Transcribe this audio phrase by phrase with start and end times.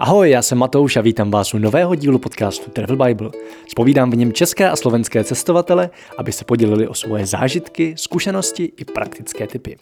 [0.00, 3.30] Ahoj, já jsem Matouš a vítám vás u nového dílu podcastu Travel Bible.
[3.68, 8.84] Spovídám v něm české a slovenské cestovatele, aby se podělili o svoje zážitky, zkušenosti i
[8.84, 9.76] praktické typy.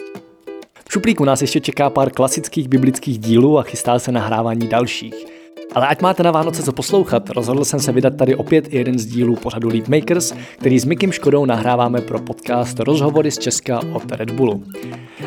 [0.89, 5.36] V šuplíku nás ještě čeká pár klasických biblických dílů a chystá se nahrávání dalších.
[5.77, 9.07] Ale ať máte na Vánoce co poslouchat, rozhodl jsem se vydat tady opět jeden z
[9.07, 14.13] dílů pořadu Lead Makers, který s Mikim Škodou nahráváme pro podcast Rozhovory z Česka od
[14.13, 14.63] Red Bullu.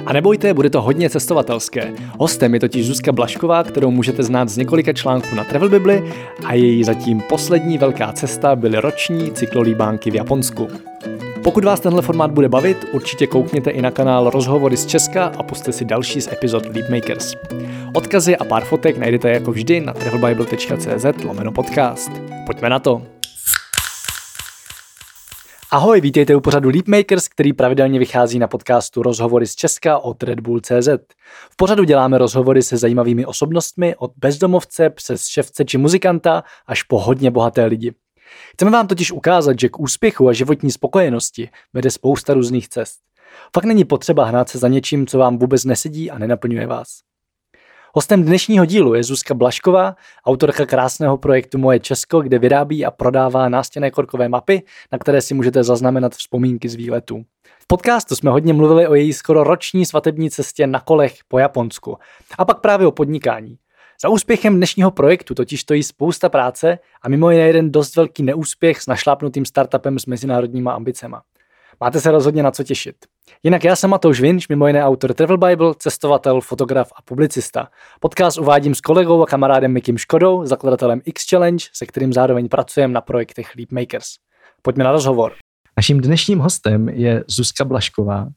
[0.06, 1.94] A nebojte, bude to hodně cestovatelské.
[2.18, 6.14] Hostem je totiž Zuzka Blašková, kterou můžete znát z několika článků na Travel Bibli
[6.46, 10.68] a její zatím poslední velká cesta byly roční cyklolíbánky v Japonsku.
[11.44, 15.44] Pokud vás tenhle formát bude bavit, určitě koukněte i na kanál Rozhovory z Česka a
[15.44, 17.34] puste si další z epizod Leapmakers.
[17.96, 22.12] Odkazy a pár fotek najdete jako vždy na travelbible.cz lomeno podcast.
[22.46, 23.02] Pojďme na to!
[25.72, 30.40] Ahoj, vítejte u pořadu Leapmakers, který pravidelně vychází na podcastu Rozhovory z Česka od Red
[30.40, 30.90] Bull CZ.
[31.52, 37.00] V pořadu děláme rozhovory se zajímavými osobnostmi od bezdomovce přes ševce či muzikanta až po
[37.00, 37.94] hodně bohaté lidi.
[38.54, 43.00] Chceme vám totiž ukázat, že k úspěchu a životní spokojenosti vede spousta různých cest.
[43.56, 47.00] Fakt není potřeba hnát se za něčím, co vám vůbec nesedí a nenaplňuje vás.
[47.94, 49.96] Hostem dnešního dílu je Zuzka Blašková,
[50.26, 55.34] autorka krásného projektu Moje Česko, kde vyrábí a prodává nástěné korkové mapy, na které si
[55.34, 57.24] můžete zaznamenat vzpomínky z výletů.
[57.60, 61.98] V podcastu jsme hodně mluvili o její skoro roční svatební cestě na kolech po Japonsku
[62.38, 63.58] a pak právě o podnikání.
[64.02, 68.82] Za úspěchem dnešního projektu totiž stojí spousta práce a mimo jiné jeden dost velký neúspěch
[68.82, 71.22] s našlápnutým startupem s mezinárodníma ambicema.
[71.80, 72.96] Máte se rozhodně na co těšit.
[73.44, 77.68] Jinak já jsem Matouš Vinč, mimo jiné autor Travel Bible, cestovatel, fotograf a publicista.
[78.00, 82.94] Podcast uvádím s kolegou a kamarádem Mikim Škodou, zakladatelem X Challenge, se kterým zároveň pracujeme
[82.94, 84.08] na projektech Leap Makers.
[84.62, 85.34] Pojďme na rozhovor.
[85.78, 88.28] Naším dnešním hostem je Zuzka Blašková,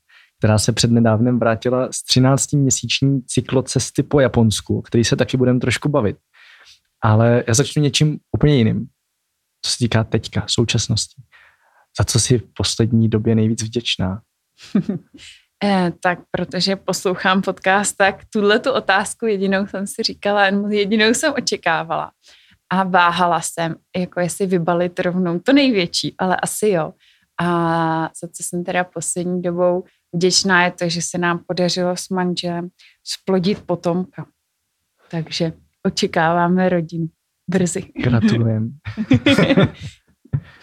[0.43, 6.17] která se přednedávnem vrátila z 13-měsíční cyklocesty po Japonsku, který se taky budeme trošku bavit.
[7.03, 8.87] Ale já začnu něčím úplně jiným,
[9.65, 11.23] co se týká teďka, současnosti.
[11.99, 14.23] Za co si v poslední době nejvíc vděčná?
[15.65, 21.35] eh, tak protože poslouchám podcast, tak tuhle tu otázku jedinou jsem si říkala, jedinou jsem
[21.39, 22.13] očekávala.
[22.71, 26.93] A váhala jsem, jako jestli vybalit rovnou to největší, ale asi jo.
[27.43, 32.09] A za co jsem teda poslední dobou vděčná je to, že se nám podařilo s
[32.09, 32.69] manželem
[33.05, 34.27] splodit potomka.
[35.11, 35.53] Takže
[35.87, 37.09] očekáváme rodinu
[37.49, 37.83] brzy.
[37.97, 38.69] Gratulujeme.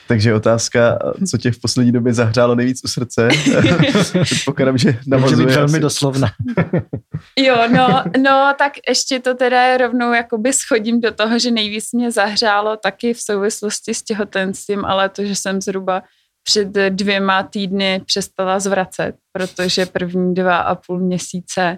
[0.09, 3.29] Takže otázka, co tě v poslední době zahřálo nejvíc u srdce?
[4.23, 6.31] Předpokládám, že navazuje Může velmi doslovna.
[7.39, 12.11] jo, no, no, tak ještě to teda rovnou jakoby schodím do toho, že nejvíc mě
[12.11, 16.03] zahřálo taky v souvislosti s těhotenstvím, ale to, že jsem zhruba
[16.49, 21.77] před dvěma týdny přestala zvracet, protože první dva a půl měsíce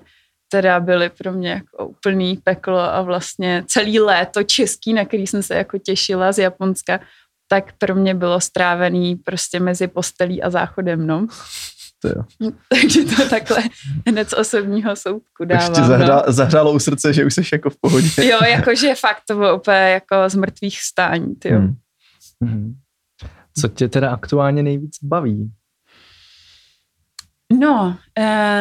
[0.51, 5.43] teda byly pro mě jako úplný peklo a vlastně celý léto český, na který jsem
[5.43, 6.99] se jako těšila z Japonska,
[7.47, 11.27] tak pro mě bylo strávený prostě mezi postelí a záchodem, no.
[12.01, 12.23] To jo.
[12.69, 13.63] Takže to takhle
[14.07, 15.71] hned z osobního soudku dávám.
[15.71, 16.33] Ještě zahra, no.
[16.33, 18.09] zahrálo u srdce, že už jsi jako v pohodě.
[18.17, 21.75] Jo, jakože fakt to bylo úplně jako z mrtvých stání, ty Hmm.
[22.41, 22.73] Hmm.
[23.57, 25.51] Co tě teda aktuálně nejvíc baví?
[27.59, 27.97] No,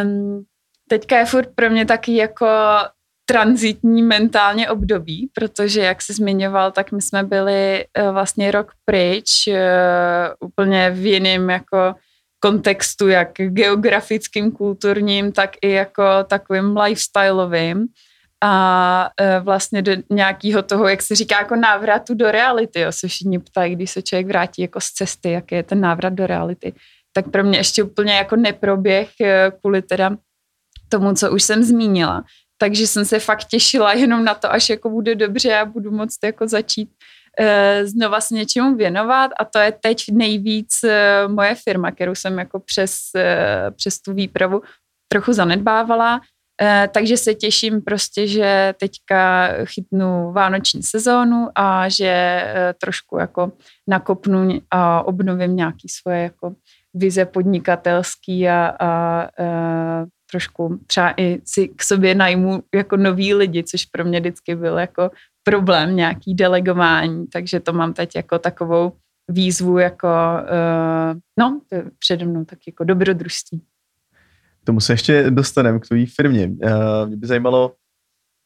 [0.04, 0.44] um,
[0.88, 2.46] teďka je furt pro mě taky jako
[3.24, 9.30] transitní mentálně období, protože jak jsi zmiňoval, tak my jsme byli uh, vlastně rok pryč,
[9.48, 11.94] uh, úplně v jiném jako
[12.40, 17.86] kontextu, jak geografickým, kulturním, tak i jako takovým lifestyleovým
[18.44, 23.08] a e, vlastně do nějakého toho, jak se říká, jako návratu do reality, jo, se
[23.08, 26.72] všichni ptají, když se člověk vrátí jako z cesty, jaký je ten návrat do reality.
[27.12, 30.16] Tak pro mě ještě úplně jako neproběh e, kvůli teda
[30.88, 32.24] tomu, co už jsem zmínila.
[32.58, 36.24] Takže jsem se fakt těšila jenom na to, až jako bude dobře a budu moct
[36.24, 36.90] jako začít
[37.38, 40.68] e, znova se něčemu věnovat a to je teď nejvíc
[41.26, 43.00] moje firma, kterou jsem jako přes,
[43.76, 44.62] přes tu výpravu
[45.12, 46.20] trochu zanedbávala
[46.92, 53.52] takže se těším prostě, že teďka chytnu vánoční sezónu a že eh, trošku jako
[53.88, 56.54] nakopnu a obnovím nějaký svoje jako
[56.94, 63.34] vize podnikatelský a, a, a eh, trošku třeba i si k sobě najmu jako noví
[63.34, 65.10] lidi, což pro mě vždycky byl jako
[65.42, 68.92] problém nějaký delegování, takže to mám teď jako takovou
[69.28, 70.08] výzvu jako,
[71.38, 73.62] no, to je přede mnou tak jako dobrodružství
[74.64, 76.46] tomu se ještě dostaneme k tvojí firmě.
[76.46, 77.74] Uh, mě by zajímalo,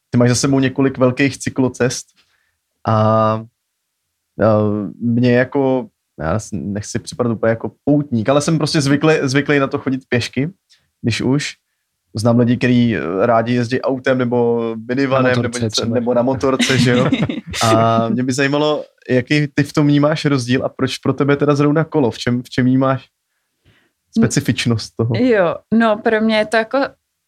[0.09, 2.07] ty máš za sebou několik velkých cyklocest
[2.87, 3.35] a
[4.35, 5.87] uh, mě jako,
[6.19, 10.49] já nechci připadat úplně jako poutník, ale jsem prostě zvyklý, zvyklý na to chodit pěšky,
[11.01, 11.53] když už.
[12.15, 17.09] znám lidi, kteří rádi jezdí autem nebo minivanem nebo, něco, nebo na motorce, že jo.
[17.63, 21.55] A mě by zajímalo, jaký ty v tom vnímáš rozdíl a proč pro tebe teda
[21.55, 23.09] zrovna kolo, v čem, v čem vnímáš
[24.17, 25.15] specifičnost toho?
[25.15, 26.79] Jo, no pro mě je to jako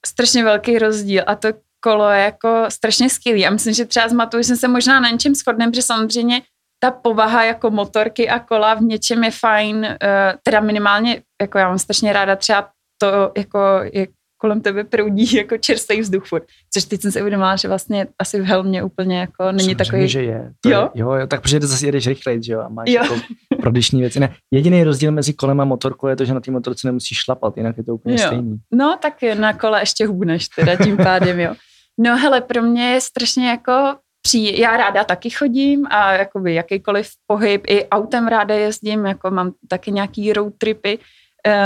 [0.06, 1.48] strašně velký rozdíl a to
[1.80, 3.48] kolo je jako strašně skvělý.
[3.48, 6.42] A myslím, že třeba z Matu jsme se možná na něčem shodneme, protože samozřejmě
[6.80, 9.96] ta povaha jako motorky a kola v něčem je fajn, uh,
[10.44, 12.70] teda minimálně, jako já mám strašně ráda třeba
[13.02, 13.60] to, jako,
[13.94, 16.44] jak kolem tebe proudí jako čerstvý vzduch furt.
[16.74, 20.08] Což teď jsem si uvědomila, že vlastně asi v helmě úplně jako není Samozřejmě, takový...
[20.08, 20.52] že je.
[20.62, 20.90] To jo?
[20.96, 21.02] je.
[21.02, 23.04] Jo, jo, tak protože zase jedeš rychleji, že jo, a máš Jo.
[23.04, 23.16] jako
[23.62, 24.20] prodyšní věci.
[24.20, 27.58] Ne, jediný rozdíl mezi kolem a motorkou je to, že na té motorce nemusíš šlapat,
[27.58, 28.28] jinak je to úplně Jo.
[28.28, 28.58] stejný.
[28.74, 31.56] No, tak na kole ještě hubneš teda tím pádem, jo.
[32.00, 34.60] No hele, pro mě je strašně jako pří...
[34.60, 39.92] Já ráda taky chodím a jakoby jakýkoliv pohyb, i autem ráda jezdím, jako mám taky
[39.92, 41.00] nějaký road tripy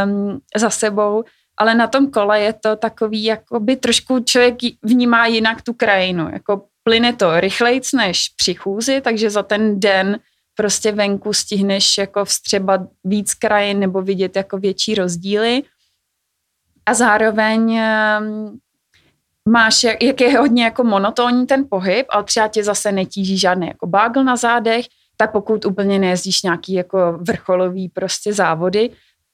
[0.05, 1.23] um, za sebou,
[1.61, 6.65] ale na tom kole je to takový, jakoby trošku člověk vnímá jinak tu krajinu, jako
[6.83, 10.19] plyne to rychlejc než při chůzi, takže za ten den
[10.55, 15.63] prostě venku stihneš jako vstřebat víc krajin nebo vidět jako větší rozdíly.
[16.85, 18.57] A zároveň ehm,
[19.49, 23.87] máš, jak je hodně jako monotónní ten pohyb, ale třeba tě zase netíží žádný jako
[23.87, 24.85] bágl na zádech,
[25.17, 28.89] tak pokud úplně nejezdíš nějaký jako vrcholový prostě závody,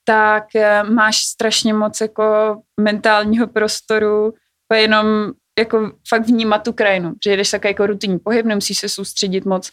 [0.08, 4.34] tak eh, máš strašně moc jako mentálního prostoru
[4.68, 8.78] to je jenom jako fakt vnímat tu krajinu, že jedeš takový jako rutinní pohyb, nemusíš
[8.78, 9.72] se soustředit moc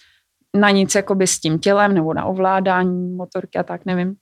[0.57, 4.15] na nic jakoby s tím tělem nebo na ovládání motorky a tak, nevím.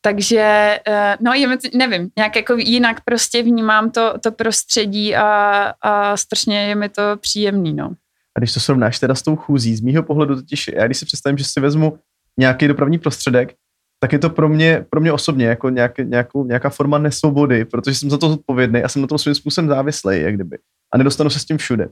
[0.00, 1.32] Takže, eh, no,
[1.74, 7.02] nevím, nějak jako jinak prostě vnímám to, to prostředí a, a strašně je mi to
[7.16, 7.90] příjemný, no.
[8.36, 11.06] A když to srovnáš teda s tou chůzí, z mýho pohledu totiž, já když si
[11.06, 11.98] představím, že si vezmu
[12.38, 13.54] nějaký dopravní prostředek,
[14.02, 17.94] tak je to pro mě, pro mě osobně jako nějak, nějakou, nějaká forma nesvobody, protože
[17.94, 20.58] jsem za to zodpovědný a jsem na tom svým způsobem závislý, jak kdyby.
[20.92, 21.88] A nedostanu se s tím všude.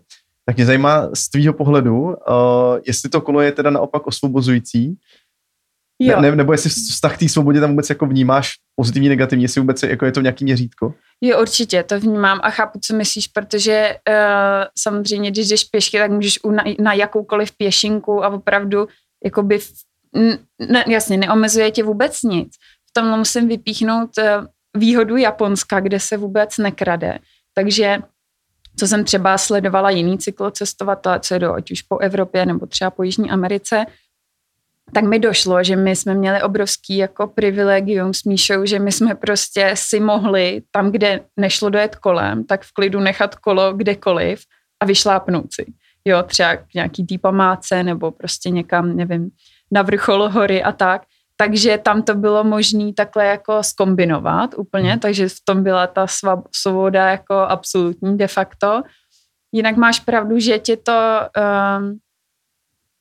[0.47, 2.15] Tak mě zajímá z tvýho pohledu, uh,
[2.87, 4.97] jestli to kolo je teda naopak osvobozující,
[6.01, 6.21] Jo.
[6.21, 10.07] ne, nebo jestli vztah té svobodě tam vůbec jako vnímáš pozitivní, negativní, jestli vůbec jako
[10.07, 10.95] je to nějaký měřítko.
[11.21, 14.15] Jo, určitě, to vnímám a chápu, co myslíš, protože uh,
[14.79, 18.87] samozřejmě, když jdeš pěšky, tak můžeš na, na jakoukoliv pěšinku a opravdu
[19.25, 19.59] jakoby,
[20.69, 22.55] ne, jasně, neomezuje tě vůbec nic.
[22.91, 24.47] V tom musím vypíchnout uh,
[24.77, 27.19] výhodu Japonska, kde se vůbec nekrade.
[27.55, 27.99] Takže
[28.79, 33.03] co jsem třeba sledovala jiný cyklocestovatele, co jedou ať už po Evropě nebo třeba po
[33.03, 33.87] Jižní Americe,
[34.95, 39.15] tak mi došlo, že my jsme měli obrovský jako privilegium s Míšou, že my jsme
[39.15, 44.41] prostě si mohli tam, kde nešlo dojet kolem, tak v klidu nechat kolo kdekoliv
[44.81, 45.67] a vyšlápnout si.
[46.05, 49.31] Jo, třeba k nějaký památce nebo prostě někam, nevím,
[49.71, 51.03] na vrchol hory a tak.
[51.37, 55.01] Takže tam to bylo možné takhle jako skombinovat úplně, Hmm.
[55.01, 56.07] takže v tom byla ta
[56.57, 58.83] svoboda jako absolutní de facto.
[59.53, 61.21] Jinak máš pravdu, že tě to
[61.79, 61.99] um,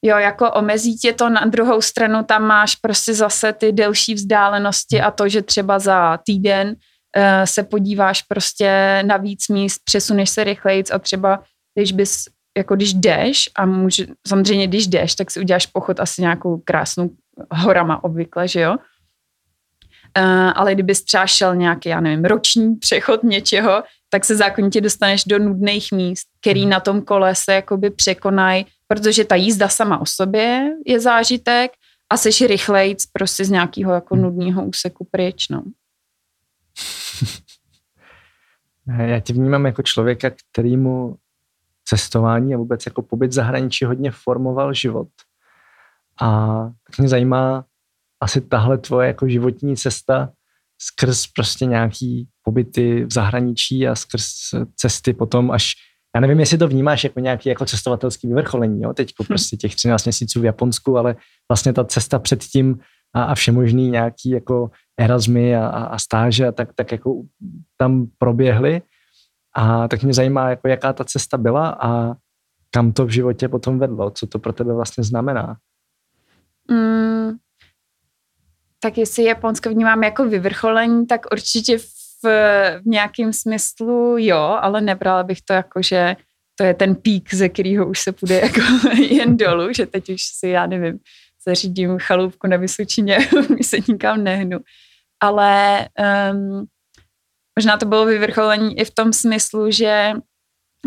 [0.05, 5.01] Jo, jako omezí tě to na druhou stranu, tam máš prostě zase ty delší vzdálenosti
[5.01, 6.75] a to, že třeba za týden uh,
[7.45, 11.43] se podíváš prostě na víc míst, přesuneš se rychlejc a třeba
[11.75, 12.25] když bys,
[12.57, 17.09] jako když jdeš a může, samozřejmě když jdeš, tak si uděláš pochod asi nějakou krásnou
[17.51, 18.75] horama obvykle, že jo?
[20.17, 25.23] Uh, ale kdybys třeba šel nějaký, já nevím, roční přechod něčeho, tak se zákonitě dostaneš
[25.23, 30.05] do nudných míst, který na tom kole se jakoby překonají, protože ta jízda sama o
[30.05, 31.71] sobě je zážitek
[32.09, 35.63] a seš rychlejc prostě z nějakého jako nudného úseku pryč, no.
[39.05, 41.15] Já tě vnímám jako člověka, kterýmu
[41.87, 45.07] cestování a vůbec jako pobyt v zahraničí hodně formoval život.
[46.21, 47.65] A tak mě zajímá
[48.23, 50.29] asi tahle tvoje jako životní cesta
[50.81, 54.25] skrz prostě nějaký pobyty v zahraničí a skrz
[54.75, 55.71] cesty potom až,
[56.15, 60.05] já nevím, jestli to vnímáš jako nějaký jako cestovatelský vyvrcholení, jo, teď prostě těch 13
[60.05, 61.15] měsíců v Japonsku, ale
[61.51, 62.79] vlastně ta cesta předtím
[63.13, 67.21] a, a všemožný nějaký jako Erasmy a, a, a stáže a tak, tak jako
[67.77, 68.81] tam proběhly.
[69.57, 72.13] A tak mě zajímá, jako jaká ta cesta byla a
[72.71, 75.57] kam to v životě potom vedlo, co to pro tebe vlastně znamená.
[76.71, 77.31] Mm,
[78.79, 82.23] tak jestli Japonsko vnímám jako vyvrcholení, tak určitě v,
[82.81, 86.15] v nějakém smyslu jo, ale nebrala bych to jako, že
[86.55, 88.61] to je ten pík, ze kterého už se půjde jako
[89.09, 90.99] jen dolů, že teď už si, já nevím,
[91.47, 93.17] zařídím chalupku na Vysočině,
[93.59, 94.59] už se nikam nehnu.
[95.19, 95.87] Ale
[96.31, 96.67] um,
[97.57, 100.13] možná to bylo vyvrcholení i v tom smyslu, že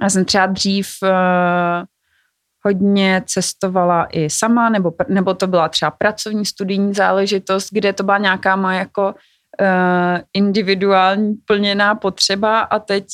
[0.03, 1.09] já jsem třeba dřív uh,
[2.65, 8.19] hodně cestovala i sama, nebo, nebo to byla třeba pracovní studijní záležitost, kde to byla
[8.19, 9.15] nějaká moje jako
[10.33, 13.07] individuální plněná potřeba a teď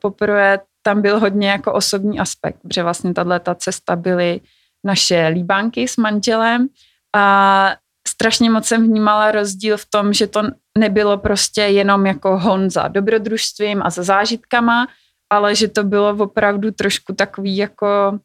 [0.00, 4.40] poprvé tam byl hodně jako osobní aspekt, protože vlastně tahle ta cesta byly
[4.84, 6.68] naše líbánky s manželem
[7.16, 7.74] a
[8.08, 10.42] strašně moc jsem vnímala rozdíl v tom, že to
[10.78, 14.86] nebylo prostě jenom jako hon za dobrodružstvím a za zážitkama,
[15.30, 18.18] ale že to bylo opravdu trošku takový jako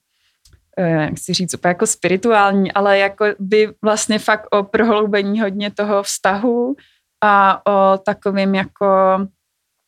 [0.78, 5.72] eh, jak si říct, úplně jako spirituální, ale jako by vlastně fakt o prohloubení hodně
[5.72, 6.76] toho vztahu
[7.24, 8.88] a o takovým jako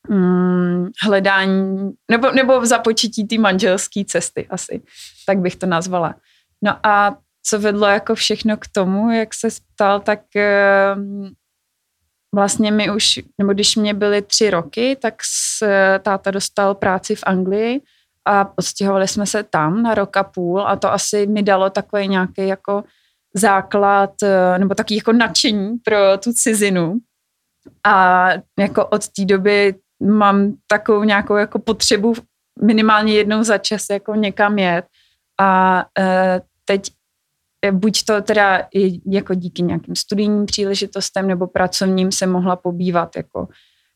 [0.09, 4.81] mm, hledání, nebo, nebo v započetí té manželské cesty asi,
[5.25, 6.15] tak bych to nazvala.
[6.63, 11.29] No a co vedlo jako všechno k tomu, jak se ptal, tak ehm,
[12.35, 15.65] vlastně mi už, nebo když mě byly tři roky, tak s,
[15.99, 17.81] táta dostal práci v Anglii
[18.25, 22.07] a odstěhovali jsme se tam na rok a půl a to asi mi dalo takový
[22.07, 22.83] nějaký jako
[23.33, 26.97] základ eh, nebo taky jako nadšení pro tu cizinu.
[27.83, 32.13] A jako od té doby mám takovou nějakou jako potřebu
[32.63, 34.85] minimálně jednou za čas jako někam jet.
[35.39, 36.91] A e, teď
[37.71, 38.67] buď to teda
[39.05, 43.47] jako díky nějakým studijním příležitostem nebo pracovním se mohla pobývat jako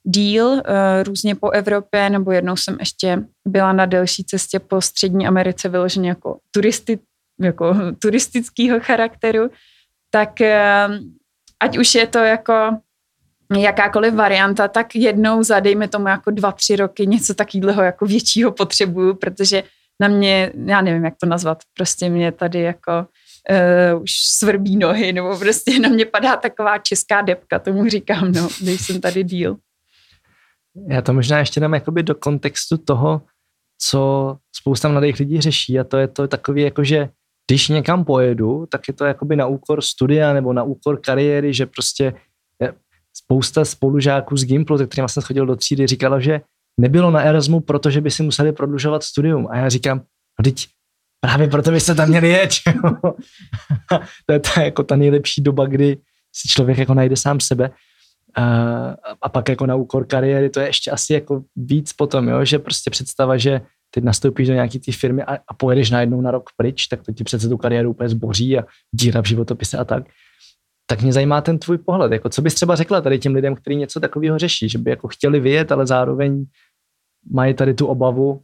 [0.04, 5.28] díl e, různě po Evropě, nebo jednou jsem ještě byla na delší cestě po Střední
[5.28, 7.00] Americe vyloženě jako, turisty,
[7.40, 9.50] jako turistického charakteru,
[10.10, 10.88] tak e,
[11.60, 12.54] ať už je to jako
[13.58, 18.52] jakákoliv varianta, tak jednou za, dejme tomu, jako dva, tři roky něco takového jako většího
[18.52, 19.64] potřebuju, protože
[20.02, 22.92] na mě, já nevím, jak to nazvat, prostě mě tady jako
[23.50, 28.48] uh, už svrbí nohy, nebo prostě na mě padá taková česká depka, tomu říkám, no,
[28.62, 29.58] když jsem tady díl.
[30.88, 33.22] Já to možná ještě dám jakoby do kontextu toho,
[33.82, 37.10] co spousta mladých lidí řeší a to je to takový jako, že
[37.48, 41.66] když někam pojedu, tak je to jakoby na úkor studia nebo na úkor kariéry, že
[41.66, 42.14] prostě
[43.14, 46.42] spousta spolužáků z Gimplu, se kterým jsem chodil do třídy, říkalo, že
[46.80, 49.48] nebylo na Erasmu, protože by si museli prodlužovat studium.
[49.52, 49.98] A já říkám,
[50.40, 50.68] no teď
[51.20, 52.50] právě proto byste tam měli jet.
[54.26, 55.98] to je ta, jako ta nejlepší doba, kdy
[56.36, 57.70] si člověk jako najde sám sebe.
[58.36, 58.44] A,
[59.22, 62.46] a pak jako na úkor kariéry, to je ještě asi jako víc potom, jo?
[62.46, 63.62] že prostě představa, že
[63.92, 67.14] teď nastoupíš do nějaký té firmy a, a pojedeš najednou na rok pryč, tak to
[67.14, 70.04] ti přece tu kariéru úplně zboří a díra v životopise a tak
[70.90, 72.12] tak mě zajímá ten tvůj pohled.
[72.12, 75.08] Jako, co bys třeba řekla tady těm lidem, kteří něco takového řeší, že by jako
[75.08, 76.46] chtěli vyjet, ale zároveň
[77.32, 78.42] mají tady tu obavu,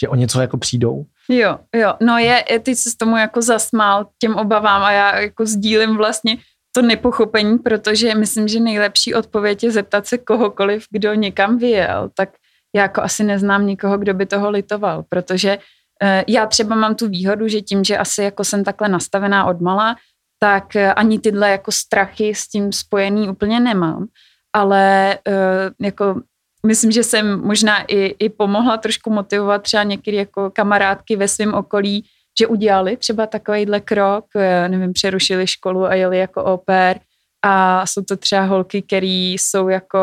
[0.00, 1.06] že o něco jako přijdou?
[1.28, 5.96] Jo, jo, no je, ty jsi tomu jako zasmál těm obavám a já jako sdílím
[5.96, 6.36] vlastně
[6.74, 12.28] to nepochopení, protože myslím, že nejlepší odpověď je zeptat se kohokoliv, kdo někam vyjel, tak
[12.76, 17.08] já jako asi neznám nikoho, kdo by toho litoval, protože uh, já třeba mám tu
[17.08, 19.96] výhodu, že tím, že asi jako jsem takhle nastavená odmala,
[20.42, 24.06] tak eh, ani tyhle jako strachy s tím spojený úplně nemám.
[24.54, 26.20] Ale uh, jako
[26.66, 31.54] myslím, že jsem možná i, i pomohla trošku motivovat třeba některé jako kamarádky ve svém
[31.54, 32.04] okolí,
[32.40, 37.00] že udělali třeba takovýhle krok, eh, nevím, přerušili školu a jeli jako oper
[37.44, 39.98] a jsou to třeba holky, které jsou jako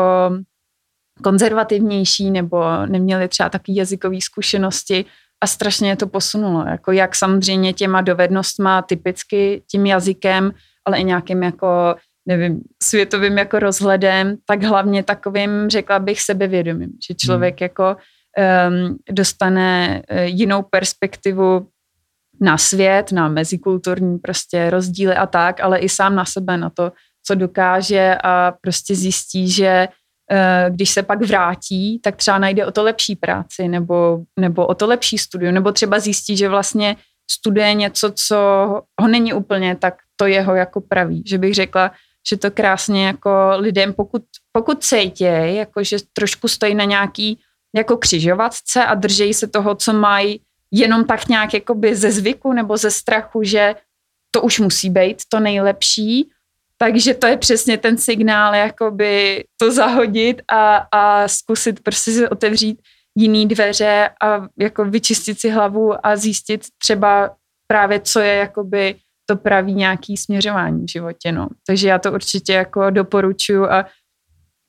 [1.22, 5.04] konzervativnější nebo neměly třeba takové jazykové zkušenosti
[5.40, 10.52] a strašně to posunulo, jako jak samozřejmě těma dovednostma, typicky tím jazykem,
[10.84, 11.94] ale i nějakým jako,
[12.26, 17.64] nevím, světovým jako rozhledem, tak hlavně takovým, řekla bych, sebevědomím, že člověk hmm.
[17.64, 21.66] jako um, dostane uh, jinou perspektivu
[22.40, 26.92] na svět, na mezikulturní prostě rozdíly a tak, ale i sám na sebe, na to,
[27.26, 29.88] co dokáže a prostě zjistí, že
[30.32, 34.74] Eh, když se pak vrátí, tak třeba najde o to lepší práci nebo, nebo o
[34.74, 36.96] to lepší studium, nebo třeba zjistí, že vlastně
[37.30, 38.36] studuje něco, co
[39.00, 41.22] ho není úplně tak to jeho jako praví.
[41.26, 41.90] Že bych řekla,
[42.28, 44.22] že to krásně jako lidem, pokud,
[44.52, 47.40] pokud cítějí, jako že trošku stojí na nějaký
[47.76, 52.76] jako křižovatce a držejí se toho, co mají jenom tak nějak jakoby ze zvyku nebo
[52.76, 53.74] ze strachu, že
[54.30, 56.30] to už musí být to nejlepší,
[56.78, 62.82] takže to je přesně ten signál, jakoby to zahodit a, a zkusit prostě si otevřít
[63.14, 67.36] jiný dveře a jako vyčistit si hlavu a zjistit třeba
[67.66, 68.94] právě, co je jakoby
[69.30, 71.32] to pravý nějaký směřování v životě.
[71.32, 71.48] No.
[71.66, 73.86] Takže já to určitě jako doporučuji a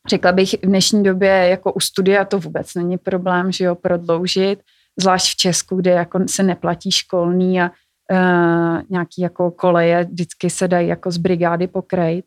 [0.09, 4.59] řekla bych v dnešní době jako u studia to vůbec není problém, že jo, prodloužit,
[4.99, 10.67] zvlášť v Česku, kde jako se neplatí školní a uh, nějaký jako koleje vždycky se
[10.67, 12.25] dají jako z brigády pokrejt.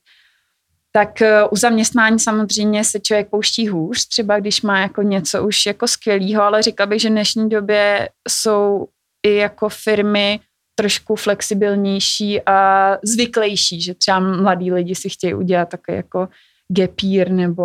[0.93, 5.67] Tak uh, u zaměstnání samozřejmě se člověk pouští hůř, třeba když má jako něco už
[5.67, 8.87] jako skvělého, ale říkala bych, že v dnešní době jsou
[9.26, 10.41] i jako firmy
[10.75, 16.28] trošku flexibilnější a zvyklejší, že třeba mladí lidi si chtějí udělat také jako
[16.69, 17.62] gepír, nebo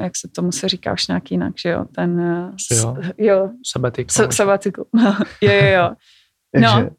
[0.00, 2.20] jak se tomu se říká už nějak jinak, že jo, ten...
[2.20, 2.96] eh, Jo.
[3.18, 4.26] jo Sabbatical.
[4.26, 4.84] sa- sabbatical.
[5.42, 5.90] jo, jo, jo.
[6.60, 6.90] No.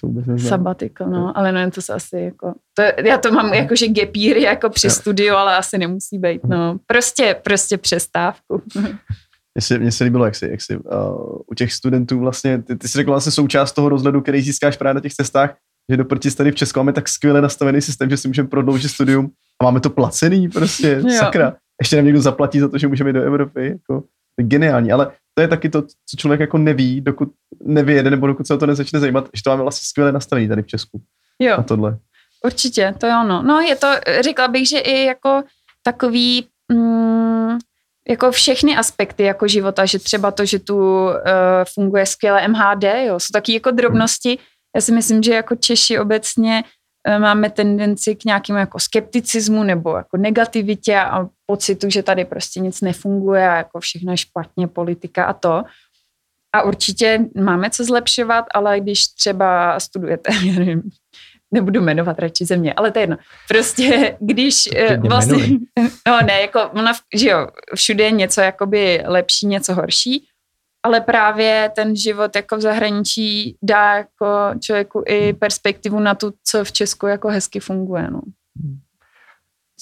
[0.00, 0.48] To vůbec neznám.
[0.48, 4.36] Sabbatical, no, ale no, to se asi jako, to, já to mám jako, že gepír
[4.36, 4.90] je jako při Jo.
[4.90, 8.62] studiu, ale asi nemusí být, no, prostě, prostě přestávku.
[9.54, 10.82] Mně se, mně se líbilo, jak jsi, jak jsi uh,
[11.46, 14.94] u těch studentů vlastně, ty, ty jsi řekl vlastně součást toho rozhledu, který získáš právě
[14.94, 15.54] na těch cestách,
[15.90, 18.90] že do proti tady v Česku máme tak skvěle nastavený systém, že si můžeme prodloužit
[18.90, 19.30] studium
[19.60, 21.18] a máme to placený prostě, Jo.
[21.18, 21.54] sakra.
[21.80, 24.92] Ještě nám někdo zaplatí za to, že můžeme jít do Evropy, jako, to je geniální,
[24.92, 27.28] ale to je taky to, co člověk jako neví, dokud
[27.64, 30.62] nevyjede, nebo dokud se o to nezačne zajímat, že to máme vlastně skvěle nastavený tady
[30.62, 31.00] v Česku.
[31.38, 31.56] Jo.
[31.58, 31.98] A tohle.
[32.44, 33.42] Určitě, to je ono.
[33.42, 33.88] No je to,
[34.20, 35.42] řekla bych, že i jako
[35.82, 37.21] takový, mm,
[38.08, 41.12] jako všechny aspekty jako života, že třeba to, že tu uh,
[41.74, 44.38] funguje skvěle MHD, jo, jsou taky jako drobnosti.
[44.76, 46.64] Já si myslím, že jako Češi obecně
[47.08, 52.60] uh, máme tendenci k nějakému jako skepticismu nebo jako negativitě a pocitu, že tady prostě
[52.60, 55.62] nic nefunguje a jako všechno je špatně, politika a to.
[56.54, 60.82] A určitě máme co zlepšovat, ale když třeba studujete, nevím,
[61.52, 63.16] nebudu jmenovat radši země, ale to je jedno.
[63.48, 65.58] Prostě když Klidně vlastně, jmenuj.
[66.08, 70.26] no ne, jako ona, že jo, všude je něco jakoby lepší, něco horší,
[70.82, 74.26] ale právě ten život jako v zahraničí dá jako
[74.60, 78.20] člověku i perspektivu na to, co v Česku jako hezky funguje, no.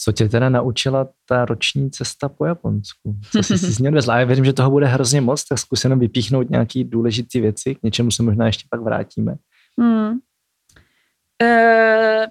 [0.02, 3.16] Co tě teda naučila ta roční cesta po Japonsku?
[3.32, 4.18] Co jsi si z ní odvezla?
[4.18, 7.82] Já věřím, že toho bude hrozně moc, tak zkus jenom vypíchnout nějaký důležité věci, k
[7.82, 9.34] něčemu se možná ještě pak vrátíme.
[9.80, 10.18] Hmm.
[11.42, 12.26] E,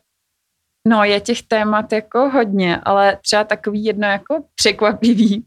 [0.87, 5.45] no, je těch témat jako hodně, ale třeba takový jedno jako překvapivý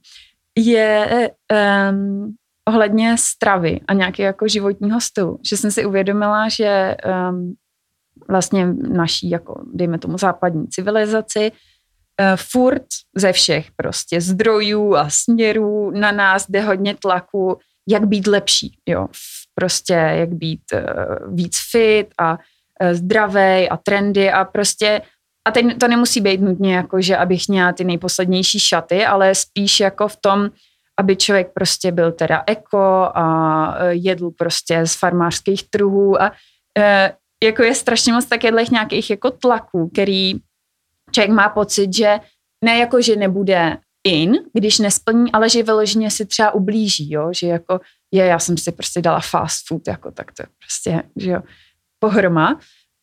[0.58, 1.30] je
[1.90, 2.34] um,
[2.68, 5.38] ohledně stravy a nějakého jako životního stylu.
[5.48, 6.96] Že jsem si uvědomila, že
[7.30, 7.54] um,
[8.28, 11.56] vlastně naší, jako dejme tomu západní civilizaci, uh,
[12.36, 12.84] furt
[13.16, 19.08] ze všech prostě zdrojů a směrů na nás jde hodně tlaku, jak být lepší, jo,
[19.54, 22.38] prostě jak být uh, víc fit a
[22.84, 25.02] uh, zdravej a trendy a prostě
[25.48, 29.80] a teď to nemusí být nutně jako, že abych měla ty nejposlednější šaty, ale spíš
[29.80, 30.50] jako v tom,
[31.00, 36.32] aby člověk prostě byl teda eko a eh, jedl prostě z farmářských trhů a
[36.78, 37.12] e,
[37.44, 40.34] jako je strašně moc takových nějakých jako tlaků, který
[41.10, 42.20] člověk má pocit, že
[42.64, 47.30] ne jako, že nebude in, když nesplní, ale že vyloženě si třeba ublíží, jo?
[47.32, 47.80] že jako
[48.12, 51.42] je, já jsem si prostě dala fast food, jako tak to je prostě, že jo,
[52.02, 52.58] pohroma.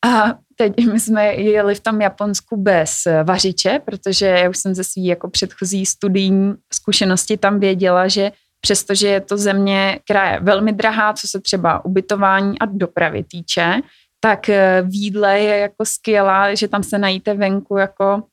[0.05, 4.83] A teď my jsme jeli v tom Japonsku bez vařiče, protože já už jsem ze
[4.83, 8.31] svý jako předchozí studijní zkušenosti tam věděla, že
[8.61, 13.81] přestože je to země, která je velmi drahá, co se třeba ubytování a dopravy týče,
[14.19, 18.23] tak eh, v jídle je jako skvělá, že tam se najíte venku jako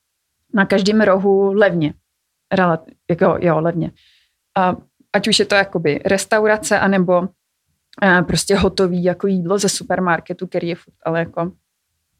[0.54, 1.94] na každém rohu levně.
[2.52, 3.90] Relativ, jako, jo, levně.
[4.58, 4.76] A
[5.12, 7.28] ať už je to jakoby restaurace, anebo
[8.26, 11.52] prostě hotový jako jídlo ze supermarketu, který je furt, ale jako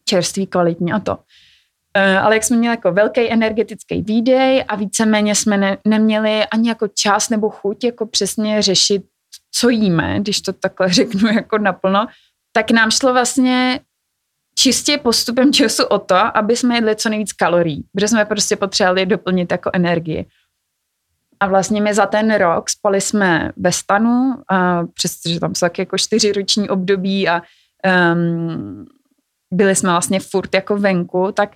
[0.05, 1.19] čerstvý, kvalitní a to.
[1.95, 6.69] Eh, Ale jak jsme měli jako velký energetický výdej a víceméně jsme ne, neměli ani
[6.69, 9.03] jako čas nebo chuť jako přesně řešit,
[9.53, 12.07] co jíme, když to takhle řeknu jako naplno,
[12.53, 13.81] tak nám šlo vlastně
[14.59, 19.07] čistě postupem času o to, aby jsme jedli co nejvíc kalorií, protože jsme prostě potřebovali
[19.07, 20.27] doplnit jako energii.
[21.41, 25.99] A vlastně my za ten rok spali jsme ve stanu, a přestože tam jsou jako
[25.99, 27.43] čtyři roční období a
[28.15, 28.87] um,
[29.53, 31.51] byli jsme vlastně furt jako venku, tak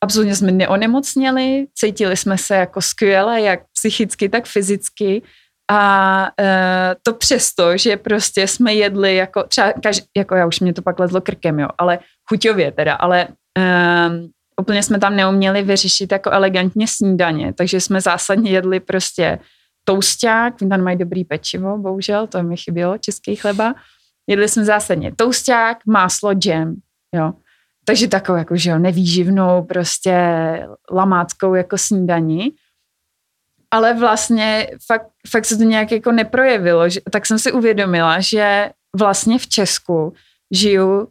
[0.00, 5.22] absolutně jsme neonemocněli, cítili jsme se jako skvěle, jak psychicky, tak fyzicky.
[5.70, 10.72] A e, to přesto, že prostě jsme jedli jako třeba, kaž, jako já už mě
[10.72, 13.28] to pak lezlo krkem, jo, ale chuťově teda, ale
[13.58, 14.10] e,
[14.62, 19.38] úplně jsme tam neuměli vyřešit jako elegantně snídaně, takže jsme zásadně jedli prostě
[19.84, 23.74] tousták, tam mají dobrý pečivo, bohužel, to mi chybělo, český chleba.
[24.26, 26.74] Jedli jsme zásadně tousták, máslo, džem,
[27.14, 27.32] jo.
[27.84, 30.16] Takže takovou jako, že jo, nevýživnou, prostě
[30.90, 32.50] lamáckou jako snídaní.
[33.70, 38.70] Ale vlastně fakt, fakt se to nějak jako neprojevilo, že, tak jsem si uvědomila, že
[38.98, 40.12] vlastně v Česku
[40.50, 41.08] žiju,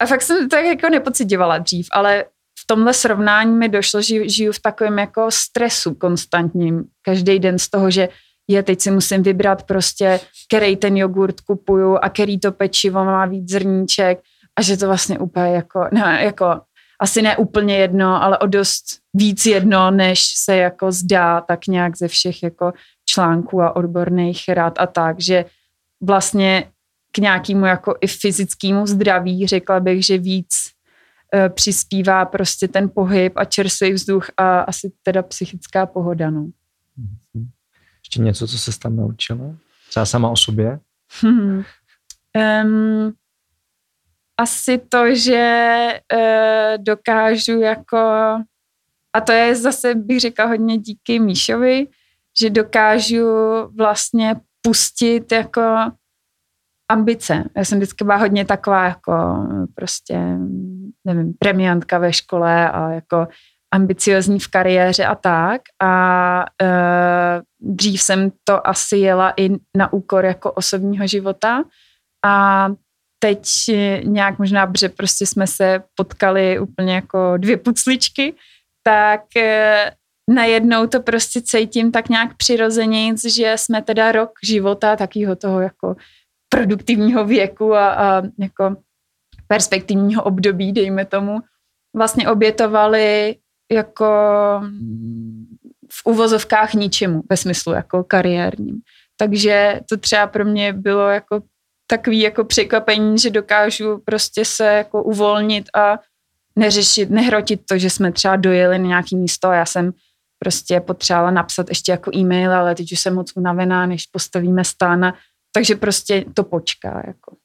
[0.00, 2.24] a fakt jsem to tak jako nepocitovala dřív, ale
[2.70, 7.90] tomhle srovnání mi došlo, že žiju v takovém jako stresu konstantním, každý den z toho,
[7.90, 8.08] že
[8.48, 13.26] je, teď si musím vybrat prostě, který ten jogurt kupuju a který to pečivo má
[13.26, 14.20] víc zrníček
[14.58, 16.60] a že to vlastně úplně jako, ne, jako
[17.00, 21.96] asi ne úplně jedno, ale o dost víc jedno, než se jako zdá tak nějak
[21.96, 22.72] ze všech jako
[23.06, 25.44] článků a odborných rád a tak, že
[26.00, 26.64] vlastně
[27.12, 30.70] k nějakému jako i fyzickému zdraví řekla bych, že víc
[31.48, 36.50] přispívá prostě ten pohyb a čerstvý vzduch a asi teda psychická pohoda, no.
[37.98, 39.56] Ještě něco, co se tam naučila?
[39.88, 40.80] Třeba sama o sobě?
[41.22, 41.62] Hmm.
[42.64, 43.12] Um,
[44.36, 47.96] asi to, že uh, dokážu jako,
[49.12, 51.86] a to je zase, bych řekla, hodně díky Míšovi,
[52.40, 53.26] že dokážu
[53.78, 55.62] vlastně pustit jako
[56.90, 57.44] ambice.
[57.56, 59.12] Já jsem vždycky byla hodně taková jako
[59.74, 60.18] prostě,
[61.04, 63.28] nevím, premiantka ve škole a jako
[63.74, 65.60] ambiciozní v kariéře a tak.
[65.82, 66.66] A e,
[67.60, 71.64] dřív jsem to asi jela i na úkor jako osobního života.
[72.24, 72.66] A
[73.18, 73.42] teď
[74.04, 78.34] nějak možná, protože prostě jsme se potkali úplně jako dvě pucličky,
[78.82, 79.90] tak e,
[80.30, 85.96] najednou to prostě cítím tak nějak přirozeně, že jsme teda rok života takého toho jako
[86.54, 88.76] produktivního věku a, a jako
[89.46, 91.38] perspektivního období, dejme tomu,
[91.96, 93.36] vlastně obětovali
[93.72, 94.06] jako
[95.92, 98.80] v uvozovkách ničemu, ve smyslu jako kariérním.
[99.16, 101.42] Takže to třeba pro mě bylo jako
[101.86, 105.98] takový jako překvapení, že dokážu prostě se jako uvolnit a
[106.56, 109.92] neřešit, nehrotit to, že jsme třeba dojeli na nějaký místo a já jsem
[110.38, 115.14] prostě potřebovala napsat ještě jako e-mail, ale teď už jsem moc unavená, než postavíme stána,
[115.52, 117.02] takže prostě to počká.
[117.06, 117.36] Jako.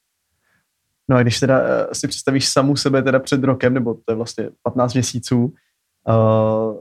[1.10, 4.16] No a když teda uh, si představíš samu sebe teda před rokem, nebo to je
[4.16, 6.78] vlastně 15 měsíců, uh,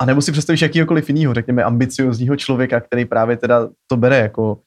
[0.00, 4.58] a nebo si představíš jakýkoliv jiného, řekněme ambiciozního člověka, který právě teda to bere jako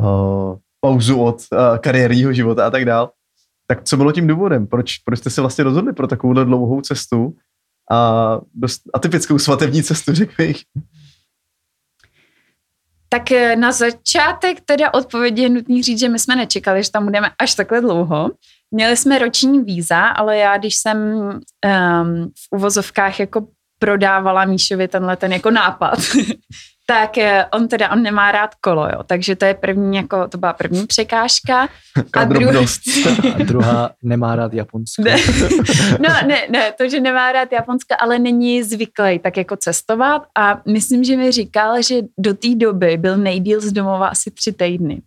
[0.00, 3.10] uh, pauzu od uh, kariérního života a tak dál,
[3.66, 4.66] tak co bylo tím důvodem?
[4.66, 7.36] Proč, proč jste se vlastně rozhodli pro takovou dlouhou cestu
[7.90, 10.62] a dost atypickou svatební cestu, řekl bych?
[13.12, 17.04] Tak eh, na začátek teda odpovědi je nutný říct, že my jsme nečekali, že tam
[17.04, 18.30] budeme až takhle dlouho.
[18.70, 21.40] Měli jsme roční víza, ale já, když jsem um,
[22.24, 23.46] v uvozovkách jako
[23.78, 25.98] prodávala Míšovi tenhle ten jako nápad,
[26.92, 30.38] tak eh, on teda, on nemá rád kolo, jo, takže to je první, jako, to
[30.38, 31.68] byla první překážka.
[32.12, 32.60] A, druhá,
[33.34, 35.02] a druhá nemá rád Japonsko.
[35.02, 35.16] Ne,
[36.00, 40.60] no ne, ne, to, že nemá rád Japonsko, ale není zvyklý tak jako cestovat a
[40.68, 45.02] myslím, že mi říkal, že do té doby byl nejdíl z domova asi tři týdny.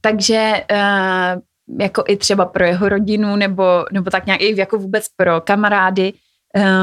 [0.00, 1.42] Takže uh,
[1.80, 6.12] jako i třeba pro jeho rodinu nebo, nebo tak nějak i jako vůbec pro kamarády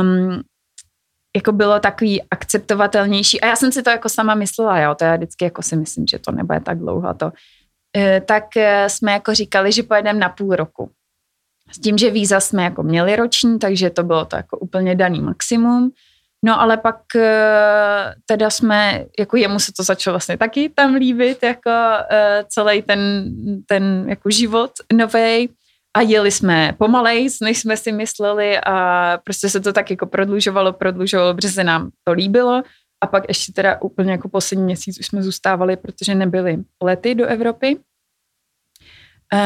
[0.02, 0.42] um,
[1.36, 3.42] jako bylo takový akceptovatelnější.
[3.42, 6.08] A já jsem si to jako sama myslela, jo, to já vždycky jako si myslím,
[6.08, 7.32] že to nebude tak dlouho to.
[7.98, 10.92] E, tak e, jsme jako říkali, že pojedeme na půl roku.
[11.72, 15.22] S tím, že víza jsme jako měli roční, takže to bylo to jako úplně daný
[15.22, 15.92] maximum.
[16.46, 21.44] No ale pak e, teda jsme, jako jemu se to začalo vlastně taky tam líbit,
[21.44, 21.72] jako
[22.48, 23.00] celý ten,
[23.68, 25.50] ten jako život novej
[25.96, 30.74] a jeli jsme pomalej, než jsme si mysleli a prostě se to tak jako prodlužovalo,
[30.74, 32.64] prodlužovalo, protože se nám to líbilo.
[33.02, 37.26] A pak ještě teda úplně jako poslední měsíc už jsme zůstávali, protože nebyly lety do
[37.26, 37.80] Evropy.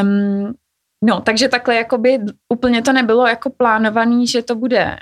[0.01, 0.53] Um,
[1.03, 2.19] no, takže takhle jakoby
[2.53, 4.97] úplně to nebylo jako plánovaný, že to bude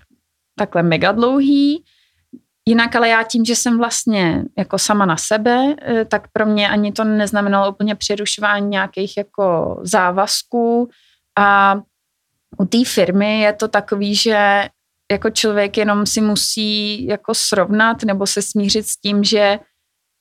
[0.56, 1.84] takhle mega dlouhý,
[2.68, 6.70] Jinak ale já tím, že jsem vlastně jako sama na sebe, eh, tak pro mě
[6.70, 10.90] ani to neznamenalo úplně přerušování nějakých jako závazků,
[11.38, 11.76] a
[12.58, 14.68] u té firmy je to takový, že
[15.12, 19.60] jako člověk jenom si musí jako srovnat nebo se smířit s tím, že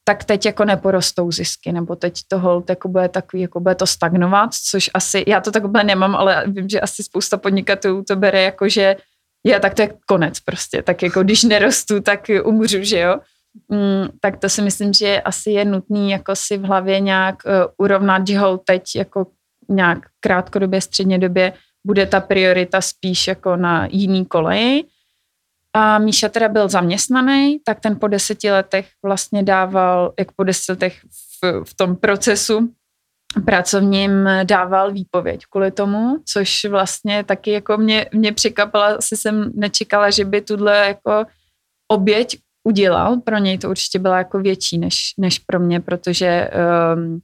[0.08, 3.86] tak teď jako neporostou zisky, nebo teď to hold jako bude takový, jako bude to
[3.86, 8.42] stagnovat, což asi, já to takhle nemám, ale vím, že asi spousta podnikatelů to bere
[8.42, 8.96] jako, že
[9.44, 13.18] je, tak to je konec prostě, tak jako když nerostu, tak umřu, že jo.
[13.68, 17.52] Mm, tak to si myslím, že asi je nutný jako si v hlavě nějak uh,
[17.76, 19.26] urovnat, že hold teď jako
[19.68, 21.52] nějak krátkodobě, středně době
[21.86, 24.84] bude ta priorita spíš jako na jiný koleji.
[25.72, 30.72] A Míša teda byl zaměstnaný, tak ten po deseti letech vlastně dával, jak po deseti
[30.72, 31.00] letech
[31.42, 32.72] v, v tom procesu
[33.44, 40.10] pracovním dával výpověď kvůli tomu, což vlastně taky jako mě, mě překvapila, asi jsem nečekala,
[40.10, 41.24] že by tuhle jako
[41.88, 43.16] oběť udělal.
[43.16, 46.50] Pro něj to určitě byla jako větší než, než pro mě, protože
[46.94, 47.20] um,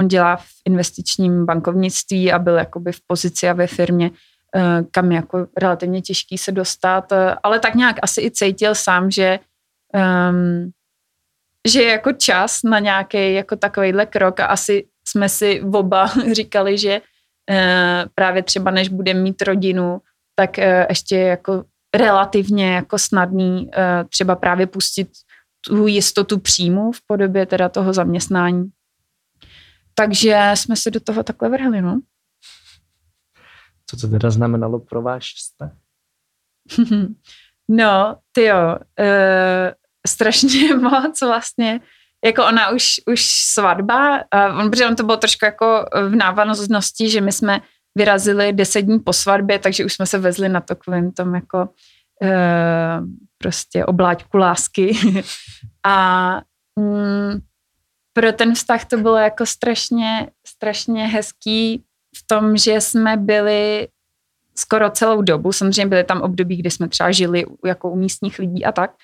[0.00, 4.10] On dělá v investičním bankovnictví a byl jakoby v pozici a ve firmě,
[4.56, 9.10] eh, kam jako relativně těžký se dostat, eh, ale tak nějak asi i cítil sám,
[9.10, 9.38] že
[10.30, 10.70] um,
[11.68, 16.78] že je jako čas na nějaký jako takovýhle krok a asi jsme si oba říkali,
[16.78, 20.00] že uh, právě třeba než budeme mít rodinu,
[20.34, 21.64] tak uh, ještě jako
[21.96, 25.08] relativně jako snadný uh, třeba právě pustit
[25.66, 28.64] tu jistotu příjmu v podobě teda toho zaměstnání.
[29.98, 32.00] Takže jsme se do toho takhle vrhli, no.
[33.86, 35.72] Co to teda znamenalo pro váš vztah?
[37.70, 39.72] No, ty jo, uh,
[40.06, 41.80] strašně moc vlastně.
[42.24, 47.10] Jako ona už, už svatba, uh, on, protože on to bylo trošku jako v návaznosti,
[47.10, 47.60] že my jsme
[47.94, 51.68] vyrazili deset dní po svatbě, takže už jsme se vezli na takovém tom jako
[52.22, 53.06] uh,
[53.38, 54.96] prostě obláťku lásky.
[55.86, 56.40] A
[56.78, 57.40] mm,
[58.18, 61.84] pro ten vztah to bylo jako strašně, strašně hezký
[62.16, 63.88] v tom, že jsme byli
[64.56, 68.64] skoro celou dobu, samozřejmě byly tam období, kdy jsme třeba žili jako u místních lidí
[68.64, 68.94] a tak,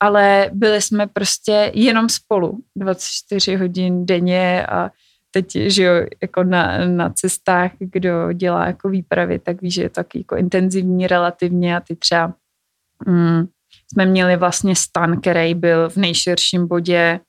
[0.00, 4.90] ale byli jsme prostě jenom spolu 24 hodin denně a
[5.30, 9.88] teď, že jo, jako na, na cestách, kdo dělá jako výpravy, tak ví, že je
[9.88, 12.34] to taky jako intenzivní relativně a ty třeba
[13.06, 13.46] mm,
[13.92, 17.20] jsme měli vlastně stan, který byl v nejširším bodě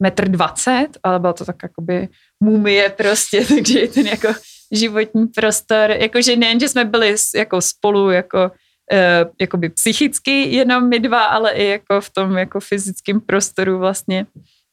[0.00, 2.08] metr dvacet, ale bylo to tak jakoby
[2.40, 4.28] mumie prostě, takže ten jako
[4.72, 8.50] životní prostor, jakože nejen, že jsme byli jako spolu jako
[8.92, 14.26] uh, jakoby psychicky jenom my dva, ale i jako v tom jako fyzickém prostoru vlastně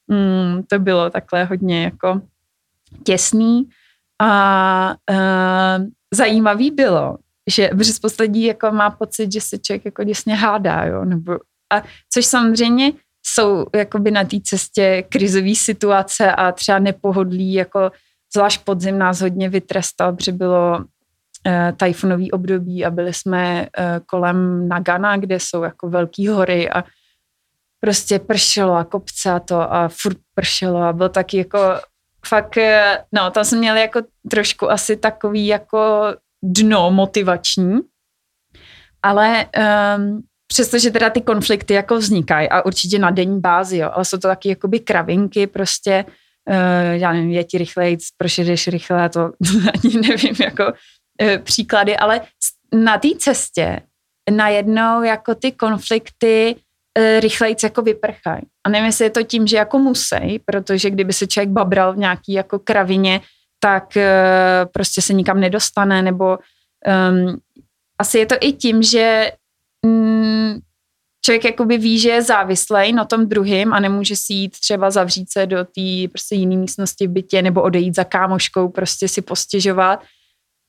[0.08, 2.20] mm, to bylo takhle hodně jako
[3.04, 3.68] těsný.
[4.22, 7.18] A uh, zajímavý bylo,
[7.50, 11.38] že přes poslední jako má pocit, že se člověk jako děsně hádá, jo, nebo
[11.72, 12.92] a což samozřejmě
[13.26, 17.90] jsou jakoby na té cestě krizové situace a třeba nepohodlí, jako
[18.34, 20.84] zvlášť podzim nás hodně vytrestal, protože bylo
[21.46, 23.68] e, tajfunový období a byli jsme e,
[24.06, 26.84] kolem Nagana, kde jsou jako velký hory a
[27.80, 31.58] prostě pršelo a kopce a to a furt pršelo a byl taky jako
[32.26, 34.00] fakt, e, no tam jsme měli jako
[34.30, 37.78] trošku asi takový jako dno motivační,
[39.02, 39.46] ale
[39.96, 44.18] um, přestože teda ty konflikty jako vznikají a určitě na denní bázi, jo, ale jsou
[44.18, 46.04] to taky jakoby kravinky prostě,
[46.50, 49.20] uh, já nevím, je ti rychleji, proč jdeš rychle, to
[49.84, 52.20] ani nevím, jako uh, příklady, ale
[52.72, 53.80] na té cestě
[54.30, 56.56] najednou jako ty konflikty
[56.98, 58.42] uh, rychlejc jako vyprchají.
[58.66, 61.98] A nevím, jestli je to tím, že jako musí, protože kdyby se člověk babral v
[61.98, 63.20] nějaký jako kravině,
[63.60, 64.02] tak uh,
[64.72, 67.38] prostě se nikam nedostane, nebo um,
[68.00, 69.32] asi je to i tím, že
[69.86, 70.58] mm,
[71.24, 75.32] člověk jakoby ví, že je závislej na tom druhým a nemůže si jít třeba zavřít
[75.32, 80.02] se do té prostě jiné místnosti v bytě nebo odejít za kámoškou, prostě si postěžovat,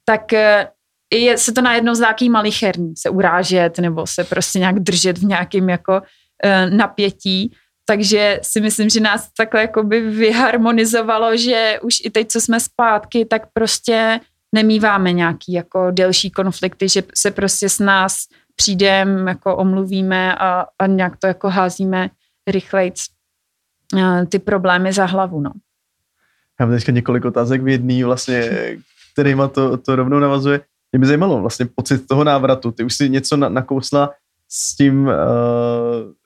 [0.05, 0.67] tak eh,
[1.13, 5.25] je, se to najednou zdá jaký malicherný, se urážet nebo se prostě nějak držet v
[5.25, 7.51] nějakém jako uh, napětí.
[7.85, 13.25] Takže si myslím, že nás takhle jakoby vyharmonizovalo, že už i teď, co jsme zpátky,
[13.25, 14.19] tak prostě
[14.55, 18.15] nemýváme nějaký jako delší konflikty, že se prostě s nás
[18.59, 22.09] přijdeme, jako omluvíme a, a nějak to jako házíme
[22.47, 22.91] rychleji
[23.97, 25.41] eh, ty problémy za hlavu.
[25.41, 25.51] No.
[26.59, 28.49] Já mám teďka několik otázek v jedný, vlastně,
[29.13, 30.61] kterýma to, to rovnou navazuje.
[30.91, 32.71] Mě by zajímalo vlastně pocit toho návratu.
[32.71, 34.11] Ty už si něco na, nakousla
[34.49, 35.13] s tím uh,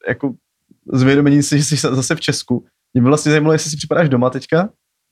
[0.07, 0.33] jako
[0.93, 2.65] zvědomení si, že jsi zase v Česku.
[2.93, 4.69] Mě by vlastně zajímalo, jestli si připadáš doma teďka.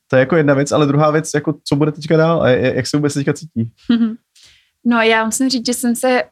[0.07, 2.87] To je jako jedna věc, ale druhá věc, jako co bude teďka dál a jak
[2.87, 3.71] se vůbec teďka cítí?
[4.85, 6.23] No já musím říct, že jsem se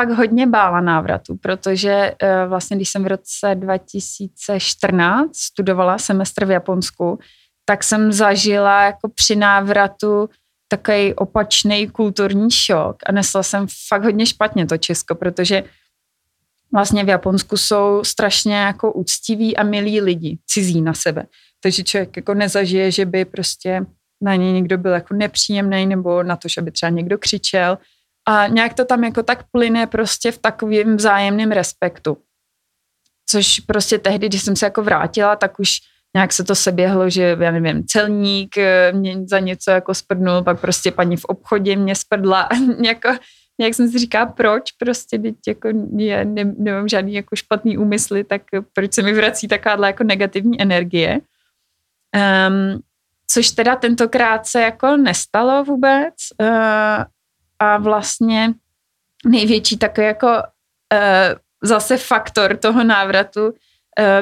[0.00, 6.50] fakt hodně bála návratu, protože uh, vlastně, když jsem v roce 2014 studovala semestr v
[6.50, 7.18] Japonsku,
[7.64, 10.28] tak jsem zažila jako při návratu
[10.68, 15.64] takový opačný kulturní šok a nesla jsem fakt hodně špatně to Česko, protože
[16.72, 21.26] vlastně v Japonsku jsou strašně jako úctiví a milí lidi, cizí na sebe.
[21.62, 23.86] Takže člověk jako nezažije, že by prostě
[24.20, 27.78] na ně někdo byl jako nepříjemný nebo na to, že by třeba někdo křičel.
[28.28, 32.16] A nějak to tam jako tak plyne prostě v takovém vzájemném respektu.
[33.26, 35.70] Což prostě tehdy, když jsem se jako vrátila, tak už
[36.14, 40.60] nějak se to seběhlo, že já nevím, celník eh, mě za něco jako sprdnul, pak
[40.60, 42.48] prostě paní v obchodě mě sprdla
[42.84, 43.08] jako,
[43.58, 48.24] nějak jsem si říká, proč prostě, teď jako je, ne, nemám žádný jako špatný úmysly,
[48.24, 51.20] tak proč se mi vrací takováhle jako negativní energie.
[52.48, 52.80] Um,
[53.30, 56.14] což teda tentokrát se jako nestalo vůbec.
[56.42, 57.04] Uh,
[57.60, 58.54] a vlastně
[59.26, 63.52] největší takový jako uh, zase faktor toho návratu uh,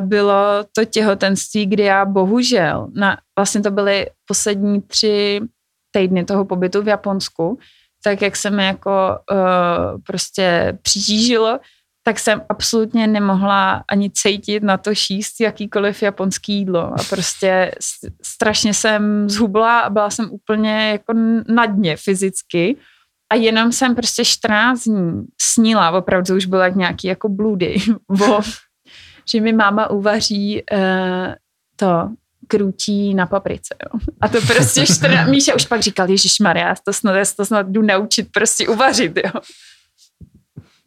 [0.07, 5.40] bylo to těhotenství, kdy já bohužel, na, vlastně to byly poslední tři
[5.90, 7.59] týdny toho pobytu v Japonsku,
[8.05, 11.61] tak jak se mi jako uh, prostě přitížilo,
[12.09, 16.81] tak jsem absolutně nemohla ani cítit na to šíst jakýkoliv japonský jídlo.
[16.81, 17.72] A prostě
[18.22, 21.12] strašně jsem zhubla a byla jsem úplně jako
[21.48, 22.77] na dně fyzicky.
[23.30, 27.76] A jenom jsem prostě 14 dní snila, opravdu už byla nějaký jako bludy,
[28.18, 28.40] bo,
[29.30, 31.34] že mi máma uvaří uh,
[31.76, 32.10] to
[32.46, 33.74] krutí na paprice.
[33.84, 34.00] Jo.
[34.20, 37.82] A to prostě 14, Míša už pak říkal, Ježíš Maria, to snad, to snad jdu
[37.82, 39.16] naučit prostě uvařit.
[39.16, 39.40] Jo.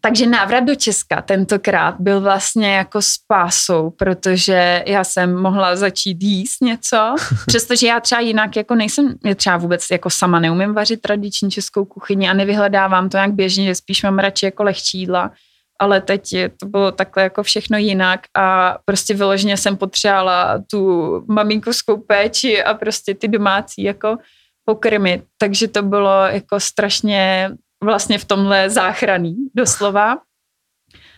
[0.04, 6.62] Takže návrat do Česka tentokrát byl vlastně jako spásou, protože já jsem mohla začít jíst
[6.62, 7.16] něco,
[7.48, 11.86] přestože já třeba jinak jako nejsem, já třeba vůbec jako sama neumím vařit tradiční českou
[11.86, 15.32] kuchyni a nevyhledávám to nějak běžně, spíš mám radši jako lehčí jídla,
[15.80, 21.98] ale teď to bylo takhle jako všechno jinak a prostě vyloženě jsem potřebovala tu maminkovskou
[21.98, 24.18] péči a prostě ty domácí jako
[24.66, 27.52] pokrmit, takže to bylo jako strašně
[27.84, 30.17] vlastně v tomhle záchraný doslova.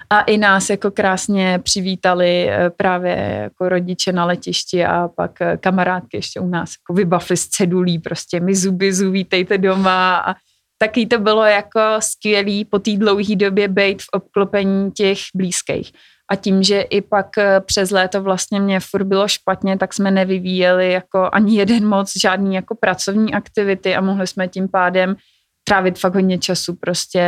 [0.09, 5.57] A i nás jako krásně přivítali eh, právě jako rodiče na letišti a pak eh,
[5.57, 10.35] kamarádky ještě u nás jako vybavili s cedulí, prostě my zuby, vítejte doma a
[10.77, 15.91] taky to bylo jako skvělý po té dlouhé době být v obklopení těch blízkých.
[16.31, 20.11] A tím, že i pak eh, přes léto vlastně mě furt bylo špatně, tak jsme
[20.11, 25.15] nevyvíjeli jako ani jeden moc žádný jako pracovní aktivity a mohli jsme tím pádem
[25.63, 27.23] trávit fakt hodně času prostě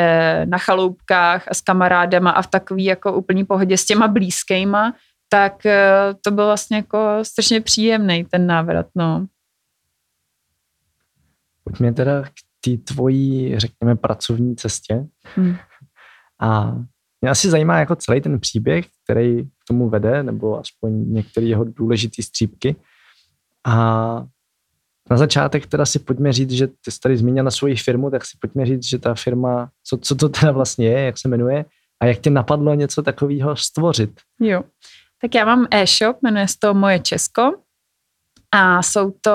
[0.50, 4.94] na chaloupkách a s kamarádama a v takový jako úplný pohodě s těma blízkýma,
[5.30, 9.26] tak eh, to byl vlastně jako strašně příjemný ten návrat, no.
[11.64, 15.06] Pojďme teda k té tvojí, řekněme, pracovní cestě.
[15.36, 15.56] Hmm.
[16.42, 16.72] A
[17.22, 21.64] mě asi zajímá jako celý ten příběh, který k tomu vede, nebo aspoň některé jeho
[21.64, 22.76] důležité střípky.
[23.66, 24.26] A
[25.10, 28.26] na začátek teda si pojďme říct, že ty jsi tady zmínil na svoji firmu, tak
[28.26, 31.66] si pojďme říct, že ta firma, co, co to teda vlastně je, jak se jmenuje
[32.00, 34.12] a jak tě napadlo něco takového stvořit.
[34.40, 34.64] Jo,
[35.22, 37.42] tak já mám e-shop, jmenuje se to Moje Česko
[38.52, 39.32] a jsou to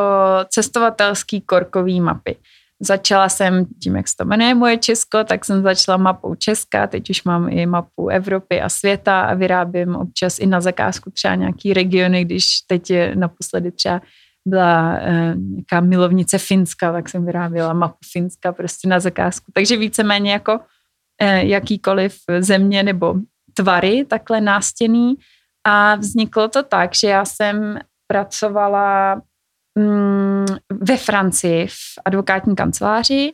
[0.48, 2.36] cestovatelský korkový mapy.
[2.82, 7.10] Začala jsem tím, jak se to jmenuje Moje Česko, tak jsem začala mapou Česka, teď
[7.10, 11.74] už mám i mapu Evropy a světa a vyrábím občas i na zakázku třeba nějaký
[11.74, 14.00] regiony, když teď je naposledy třeba
[14.48, 19.52] byla eh, nějaká milovnice Finska, tak jsem vyráběla mapu Finska prostě na zakázku.
[19.54, 20.60] Takže víceméně jako
[21.20, 23.14] eh, jakýkoliv země nebo
[23.54, 25.14] tvary takhle nástěný.
[25.66, 29.22] A vzniklo to tak, že já jsem pracovala
[29.78, 33.32] mm, ve Francii v advokátní kanceláři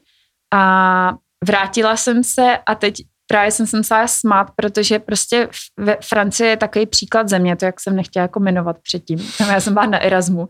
[0.54, 1.12] a
[1.44, 2.94] vrátila jsem se a teď
[3.26, 7.80] právě jsem se musela smát, protože prostě ve Francii je takový příklad země, to jak
[7.80, 9.18] jsem nechtěla jako jmenovat předtím.
[9.40, 10.48] Já jsem byla na Erasmu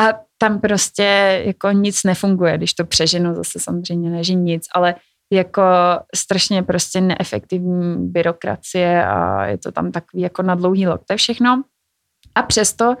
[0.00, 4.94] a tam prostě jako nic nefunguje, když to přeženu, zase samozřejmě ne, že nic, ale
[5.32, 5.62] jako
[6.14, 11.16] strašně prostě neefektivní byrokracie a je to tam takový jako na dlouhý lok, to je
[11.16, 11.62] všechno.
[12.34, 12.94] A přesto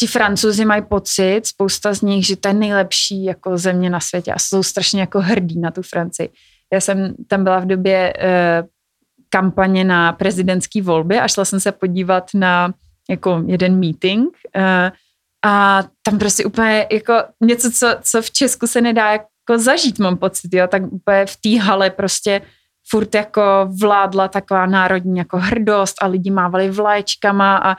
[0.00, 4.32] ti francouzi mají pocit, spousta z nich, že to je nejlepší jako země na světě
[4.32, 6.28] a jsou strašně jako hrdí na tu Francii.
[6.72, 8.64] Já jsem tam byla v době eh,
[9.28, 12.74] kampaně na prezidentské volby a šla jsem se podívat na
[13.10, 14.92] jako jeden meeting eh,
[15.44, 20.16] a tam prostě úplně jako něco, co, co v Česku se nedá jako zažít, mám
[20.16, 22.40] pocit, jo, tak úplně v té hale prostě
[22.90, 23.42] furt jako
[23.80, 27.76] vládla taková národní jako hrdost a lidi mávali vlaječkama a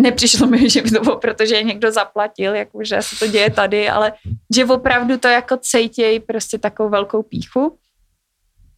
[0.00, 3.50] nepřišlo mi, že by to bylo, protože je někdo zaplatil, jako že se to děje
[3.50, 4.12] tady, ale
[4.54, 7.78] že opravdu to jako cejtějí prostě takovou velkou píchu.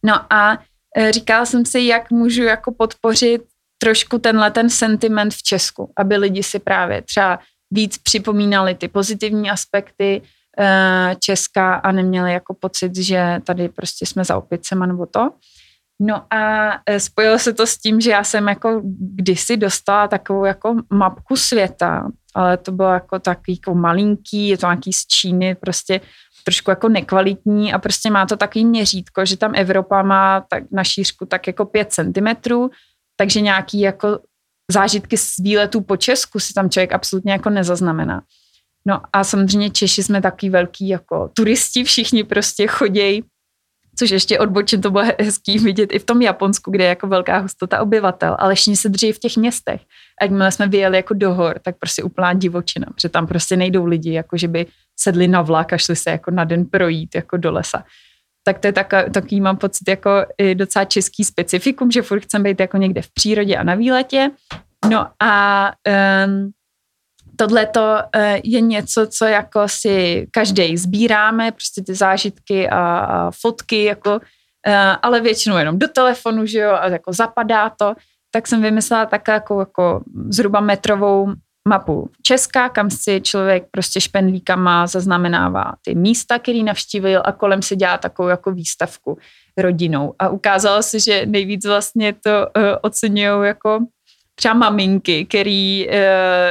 [0.05, 0.57] No a
[0.97, 3.41] e, říkala jsem si, jak můžu jako podpořit
[3.77, 7.39] trošku tenhle ten sentiment v Česku, aby lidi si právě třeba
[7.71, 14.25] víc připomínali ty pozitivní aspekty uh, Česka a neměli jako pocit, že tady prostě jsme
[14.25, 15.29] za opicema nebo to.
[16.01, 20.45] No a eh, spojilo se to s tím, že já jsem jako kdysi dostala takovou
[20.45, 25.55] jako mapku světa, ale to bylo jako takový jako malinký, je to nějaký z Číny,
[25.55, 26.01] prostě
[26.43, 30.83] trošku jako nekvalitní a prostě má to takový měřítko, že tam Evropa má tak na
[30.83, 32.69] šířku tak jako 5 centimetrů,
[33.15, 34.19] takže nějaký jako
[34.71, 38.21] zážitky z výletů po Česku si tam člověk absolutně jako nezaznamená.
[38.87, 43.23] No a samozřejmě Češi jsme taky velký jako turisti, všichni prostě chodějí,
[43.99, 47.37] což ještě odbočím, to bylo hezký vidět i v tom Japonsku, kde je jako velká
[47.37, 49.81] hustota obyvatel, ale všichni se drží v těch městech.
[50.21, 53.85] A jakmile jsme vyjeli jako do hor, tak prostě úplná divočina, protože tam prostě nejdou
[53.85, 54.65] lidi, jako že by
[54.99, 57.83] sedli na vlak a šli se jako na den projít jako do lesa
[58.49, 62.43] tak to je tak, takový, mám pocit, jako i docela český specifikum, že furt chcem
[62.43, 64.31] být jako někde v přírodě a na výletě.
[64.89, 65.71] No a
[66.25, 66.51] um,
[67.35, 73.31] tohle to uh, je něco, co jako si každý sbíráme, prostě ty zážitky a, a
[73.31, 77.93] fotky, jako, uh, ale většinou jenom do telefonu, že jo, a jako zapadá to,
[78.31, 81.33] tak jsem vymyslela tak jako, jako zhruba metrovou
[81.69, 87.75] mapu Česka, kam si člověk prostě špendlíkama zaznamenává ty místa, který navštívil a kolem si
[87.75, 89.17] dělá takovou jako výstavku
[89.57, 90.13] rodinou.
[90.19, 93.79] A ukázalo se, že nejvíc vlastně to uh, oceňují jako
[94.35, 95.89] třeba maminky, který,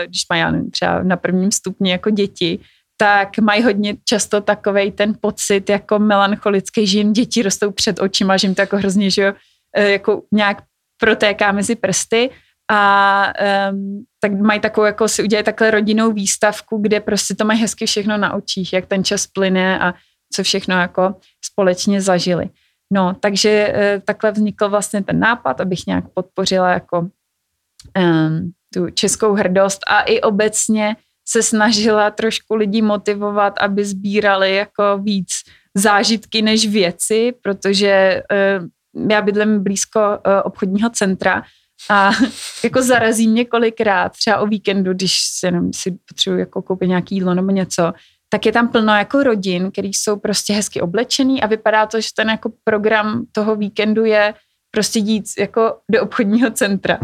[0.06, 2.58] když mají třeba na prvním stupni jako děti,
[2.96, 8.36] tak mají hodně často takový ten pocit jako melancholický, že jim děti rostou před očima,
[8.36, 9.32] že jim to jako hrozně, že jo,
[9.76, 10.62] jako nějak
[11.00, 12.30] protéká mezi prsty
[12.70, 13.32] a
[13.72, 17.86] um, tak mají takovou, jako si udělají takhle rodinnou výstavku, kde prostě to mají hezky
[17.86, 19.94] všechno na očích, jak ten čas plyne a
[20.32, 21.14] co všechno jako
[21.44, 22.50] společně zažili.
[22.92, 26.98] No, takže uh, takhle vznikl vlastně ten nápad, abych nějak podpořila jako
[27.98, 30.96] um, tu českou hrdost a i obecně
[31.28, 35.28] se snažila trošku lidí motivovat, aby sbírali jako víc
[35.74, 41.42] zážitky než věci, protože uh, já bydlím blízko uh, obchodního centra
[41.90, 42.10] a
[42.64, 47.14] jako zarazí mě kolikrát, třeba o víkendu, když si, nevím, si potřebuji jako koupit nějaký
[47.14, 47.92] jídlo nebo něco,
[48.28, 52.08] tak je tam plno jako rodin, který jsou prostě hezky oblečený a vypadá to, že
[52.16, 54.34] ten jako program toho víkendu je
[54.70, 56.98] prostě jít jako do obchodního centra.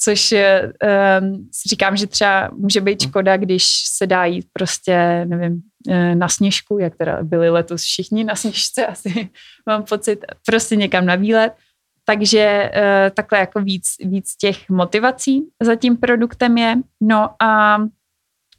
[0.00, 0.72] Což je,
[1.20, 3.64] um, si říkám, že třeba může být škoda, když
[3.96, 8.86] se dá jít prostě, nevím, eh, na sněžku, jak teda byli letos všichni na sněžce,
[8.92, 9.28] asi
[9.66, 11.52] mám pocit, prostě někam na výlet
[12.04, 16.76] takže uh, takhle jako víc, víc těch motivací za tím produktem je.
[17.00, 17.78] No a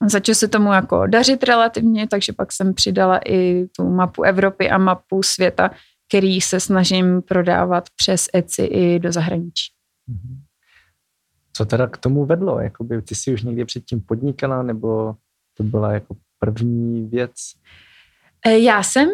[0.08, 4.78] začalo se tomu jako dařit relativně, takže pak jsem přidala i tu mapu Evropy a
[4.78, 5.72] mapu světa,
[6.10, 9.72] který se snažím prodávat přes Etsy i do zahraničí.
[10.08, 10.42] Mhm.
[11.54, 12.60] Co teda k tomu vedlo?
[12.60, 15.16] Jakoby ty jsi už někdy předtím podnikala, nebo
[15.58, 17.32] to byla jako první věc?
[18.46, 19.10] E, já jsem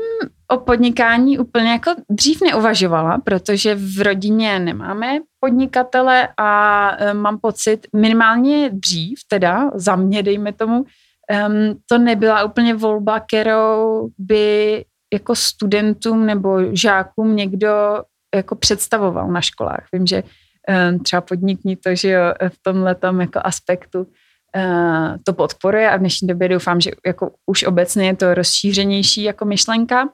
[0.51, 7.87] o podnikání úplně jako dřív neuvažovala, protože v rodině nemáme podnikatele a e, mám pocit,
[7.95, 10.85] minimálně dřív, teda za mě, dejme tomu,
[11.89, 18.03] to nebyla úplně volba, kterou by jako studentům nebo žákům někdo
[18.35, 19.87] jako představoval na školách.
[19.93, 20.23] Vím, že
[21.03, 24.07] třeba podnikní to, že jo, v tomhle jako aspektu
[24.55, 29.23] Eh, to podporuje a v dnešní době doufám, že jako už obecně je to rozšířenější
[29.23, 30.09] jako myšlenka,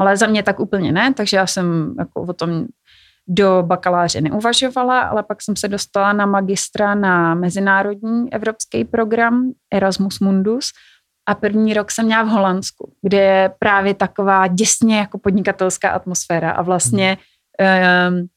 [0.00, 2.66] ale za mě tak úplně ne, takže já jsem jako o tom
[3.28, 10.20] do bakaláře neuvažovala, ale pak jsem se dostala na magistra na mezinárodní evropský program Erasmus
[10.20, 10.70] Mundus.
[11.28, 16.50] A první rok jsem měla v Holandsku, kde je právě taková děsně jako podnikatelská atmosféra.
[16.50, 17.18] A vlastně
[18.08, 18.28] um,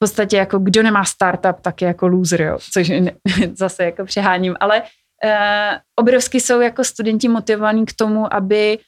[0.00, 3.12] podstatě jako kdo nemá startup, tak je jako loser, jo, což ne,
[3.54, 8.78] zase jako přeháním, ale uh, obrovsky jsou jako studenti motivovaní k tomu, aby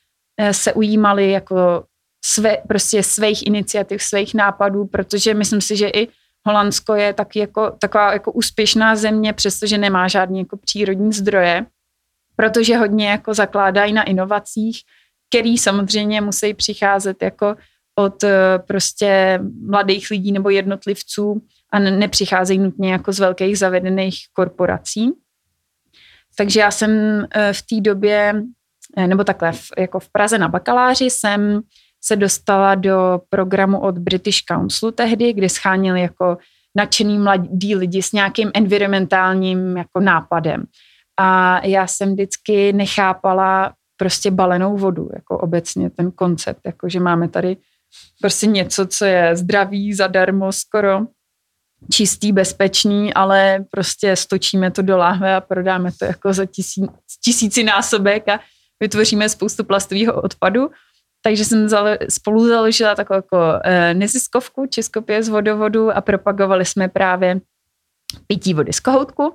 [0.40, 1.84] uh, se ujímali jako
[2.24, 6.08] své, prostě svých iniciativ, svých nápadů, protože myslím si, že i
[6.46, 11.66] Holandsko je taky jako, taková jako úspěšná země, přestože nemá žádný jako přírodní zdroje,
[12.36, 14.80] protože hodně jako zakládají na inovacích,
[15.28, 17.56] který samozřejmě musí přicházet jako
[17.94, 21.42] od eh, prostě mladých lidí nebo jednotlivců
[21.72, 25.10] a nepřicházejí nutně jako z velkých zavedených korporací.
[26.36, 28.42] Takže já jsem eh, v té době,
[28.96, 31.60] eh, nebo takhle, jako v Praze na bakaláři jsem
[32.04, 36.38] se dostala do programu od British Councilu tehdy, kde schánili jako
[36.76, 40.64] nadšený mladí lidi s nějakým environmentálním jako nápadem.
[41.20, 47.28] A já jsem vždycky nechápala prostě balenou vodu, jako obecně ten koncept, jako že máme
[47.28, 47.56] tady
[48.20, 51.00] prostě něco, co je zdravý, zadarmo skoro,
[51.90, 56.86] čistý, bezpečný, ale prostě stočíme to do láhve a prodáme to jako za tisí,
[57.24, 58.40] tisíci násobek a
[58.80, 60.70] vytvoříme spoustu plastového odpadu.
[61.22, 66.88] Takže jsem zale, spolu založila takovou jako e, neziskovku Českopě z vodovodu a propagovali jsme
[66.88, 67.40] právě
[68.26, 69.34] pití vody z kohoutku.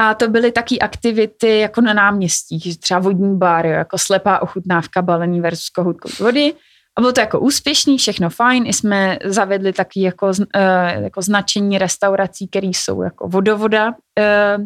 [0.00, 5.40] A to byly taky aktivity jako na náměstích, třeba vodní bar, jako slepá ochutnávka balený
[5.40, 6.54] versus kohoutkou vody.
[6.96, 8.66] A bylo to jako úspěšný, všechno fajn.
[8.66, 14.64] I jsme zavedli taky jako, uh, jako značení restaurací, které jsou jako vodovoda uh,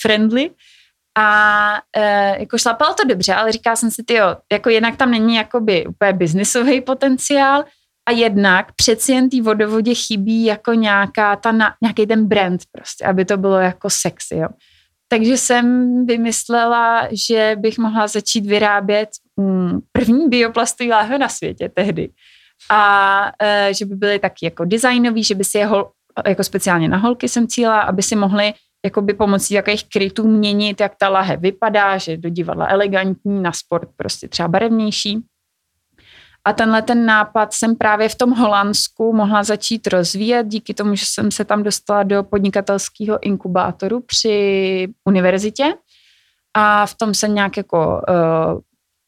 [0.00, 0.50] friendly.
[1.18, 5.34] A uh, jako šlapalo to dobře, ale říkala jsem si, jo, jako jednak tam není
[5.34, 7.64] jakoby úplně biznisový potenciál
[8.08, 13.24] a jednak přeci jen té vodovodě chybí jako nějaká ta, nějaký ten brand prostě, aby
[13.24, 14.48] to bylo jako sexy, jo.
[15.08, 22.10] Takže jsem vymyslela, že bych mohla začít vyrábět mm, první bioplastový láhve na světě tehdy.
[22.70, 25.90] A e, že by byly taky jako designový, že by si je hol,
[26.26, 28.52] jako speciálně na holky jsem cíla, aby si mohli
[28.84, 33.88] jakoby pomocí jakých krytů měnit, jak ta lahe vypadá, že do divadla elegantní, na sport
[33.96, 35.22] prostě třeba barevnější.
[36.44, 41.04] A tenhle ten nápad jsem právě v tom Holandsku mohla začít rozvíjet díky tomu, že
[41.06, 45.74] jsem se tam dostala do podnikatelského inkubátoru při univerzitě.
[46.54, 48.60] A v tom jsem nějak jako uh,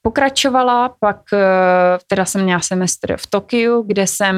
[0.03, 1.39] pokračovala, pak uh,
[2.07, 4.37] teda jsem měla semestr v Tokiu, kde jsem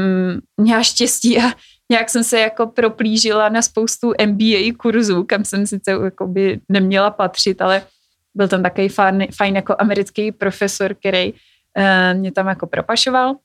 [0.56, 1.52] měla štěstí a
[1.90, 7.10] nějak jsem se jako proplížila na spoustu MBA kurzů, kam jsem sice jako by neměla
[7.10, 7.82] patřit, ale
[8.34, 13.36] byl tam takový fajn, fajn jako americký profesor, který uh, mě tam jako propašoval.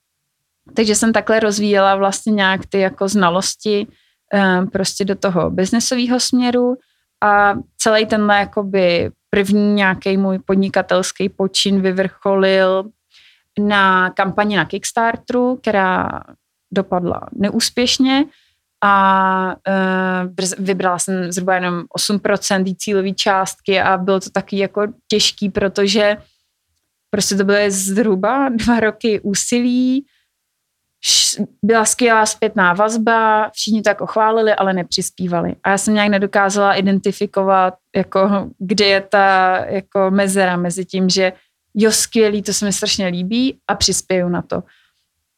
[0.75, 3.87] Takže jsem takhle rozvíjela vlastně nějak ty jako znalosti
[4.33, 6.77] um, prostě do toho biznesového směru
[7.23, 12.83] a celý tenhle jakoby první nějaký můj podnikatelský počin vyvrcholil
[13.59, 16.09] na kampani na Kickstarteru, která
[16.71, 18.25] dopadla neúspěšně
[18.83, 19.55] a
[20.27, 26.17] uh, vybrala jsem zhruba jenom 8% cílové částky a bylo to taky jako těžký, protože
[27.09, 30.05] prostě to byly zhruba dva roky úsilí,
[31.63, 35.55] byla skvělá zpětná vazba, všichni tak ochválili, ale nepřispívali.
[35.63, 41.33] A já jsem nějak nedokázala identifikovat, jako, kde je ta jako mezera mezi tím, že
[41.75, 44.63] jo, skvělý, to se mi strašně líbí a přispěju na to.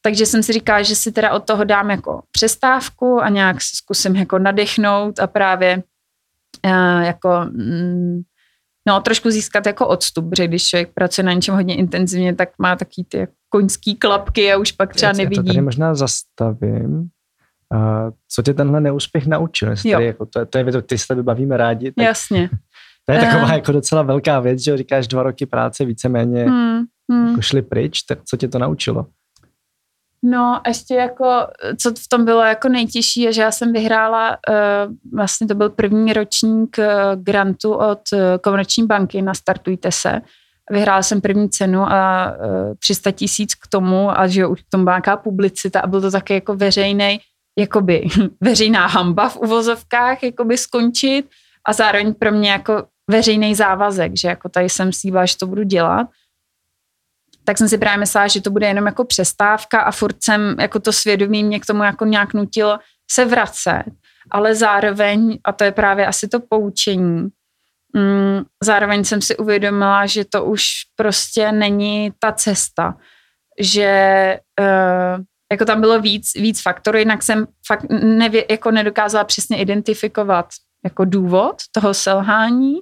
[0.06, 4.16] Takže jsem si říkala, že si teda od toho dám jako přestávku a nějak zkusím
[4.16, 5.84] jako nadechnout a právě
[6.66, 8.22] uh, jako mm,
[8.88, 12.76] no trošku získat jako odstup, protože když člověk pracuje na něčem hodně intenzivně, tak má
[12.76, 15.36] taky ty jako koňský klapky a už pak třeba nevidí.
[15.36, 17.10] Já to tady možná zastavím.
[17.74, 19.76] Uh, co tě tenhle neúspěch naučil?
[19.92, 21.92] Tady jako, to, to je věc, ty se bavíme rádi.
[21.92, 22.50] Tak Jasně.
[23.06, 26.82] To je taková uh, jako docela velká věc, že říkáš dva roky práce víceméně hmm,
[27.12, 27.28] hmm.
[27.28, 29.06] jako šli pryč, tak co tě to naučilo?
[30.26, 31.48] No, ještě jako,
[31.82, 35.70] co v tom bylo jako nejtěžší, je, že já jsem vyhrála, uh, vlastně to byl
[35.70, 36.86] první ročník uh,
[37.24, 40.22] grantu od uh, Komerční banky na Startujte se.
[40.72, 44.84] Vyhrála jsem první cenu a uh, 300 tisíc k tomu a že už k tomu
[44.84, 47.20] byla nějaká publicita a byl to také jako veřejný,
[47.60, 48.08] jakoby
[48.42, 51.26] veřejná hamba v uvozovkách, jakoby skončit
[51.68, 55.64] a zároveň pro mě jako veřejný závazek, že jako tady jsem slíbila, že to budu
[55.64, 56.08] dělat
[57.44, 60.80] tak jsem si právě myslela, že to bude jenom jako přestávka a furt jsem jako
[60.80, 62.80] to svědomí mě k tomu jako nějak nutilo
[63.12, 63.84] se vracet,
[64.32, 67.30] ale zároveň, a to je právě asi to poučení,
[67.96, 70.64] mm, zároveň jsem si uvědomila, že to už
[70.96, 72.98] prostě není ta cesta,
[73.60, 79.58] že uh, jako tam bylo víc, víc faktorů, jinak jsem fakt nevě, jako nedokázala přesně
[79.58, 80.50] identifikovat
[80.84, 82.76] jako důvod toho selhání.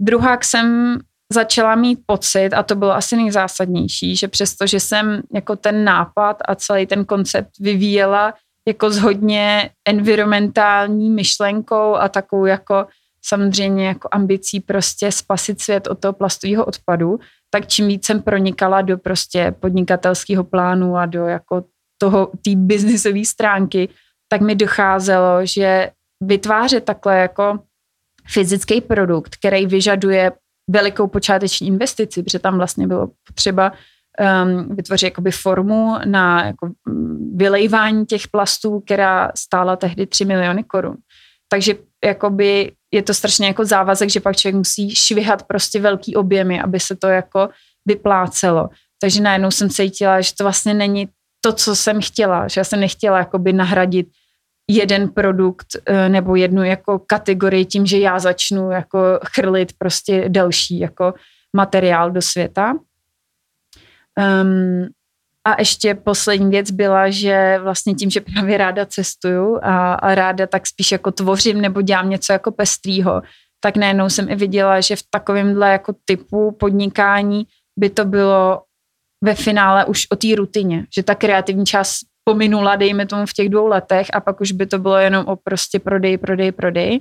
[0.00, 0.98] Druhák jsem
[1.32, 6.36] začala mít pocit, a to bylo asi nejzásadnější, že přesto, že jsem jako ten nápad
[6.48, 8.34] a celý ten koncept vyvíjela
[8.68, 12.86] jako s hodně environmentální myšlenkou a takovou jako
[13.24, 17.18] samozřejmě jako ambicí prostě spasit svět od toho plastového odpadu,
[17.50, 21.64] tak čím víc jsem pronikala do prostě podnikatelského plánu a do jako
[21.98, 23.88] toho, té biznisové stránky,
[24.28, 27.58] tak mi docházelo, že vytvářet takhle jako
[28.26, 30.32] fyzický produkt, který vyžaduje
[30.72, 37.36] velikou počáteční investici, protože tam vlastně bylo potřeba um, vytvořit jakoby formu na jako mm,
[37.36, 40.96] vylejvání těch plastů, která stála tehdy 3 miliony korun.
[41.48, 46.60] Takže jakoby je to strašně jako závazek, že pak člověk musí švihat prostě velký objemy,
[46.60, 47.48] aby se to jako
[47.86, 48.68] vyplácelo.
[49.00, 51.08] Takže najednou jsem cítila, že to vlastně není
[51.40, 54.06] to, co jsem chtěla, že já jsem nechtěla jakoby nahradit
[54.74, 58.98] jeden produkt eh, nebo jednu jako kategorii tím, že já začnu jako
[59.34, 61.14] chrlit prostě další jako
[61.56, 62.74] materiál do světa.
[64.42, 64.88] Um,
[65.44, 70.46] a ještě poslední věc byla, že vlastně tím, že právě ráda cestuju a, a ráda
[70.46, 73.22] tak spíš jako tvořím nebo dělám něco jako pestrýho,
[73.60, 77.46] tak najednou jsem i viděla, že v takovémhle jako typu podnikání
[77.78, 78.62] by to bylo
[79.24, 83.48] ve finále už o té rutině, že ta kreativní část pominula, dejme tomu v těch
[83.48, 87.00] dvou letech a pak už by to bylo jenom o prostě prodej, prodej, prodej.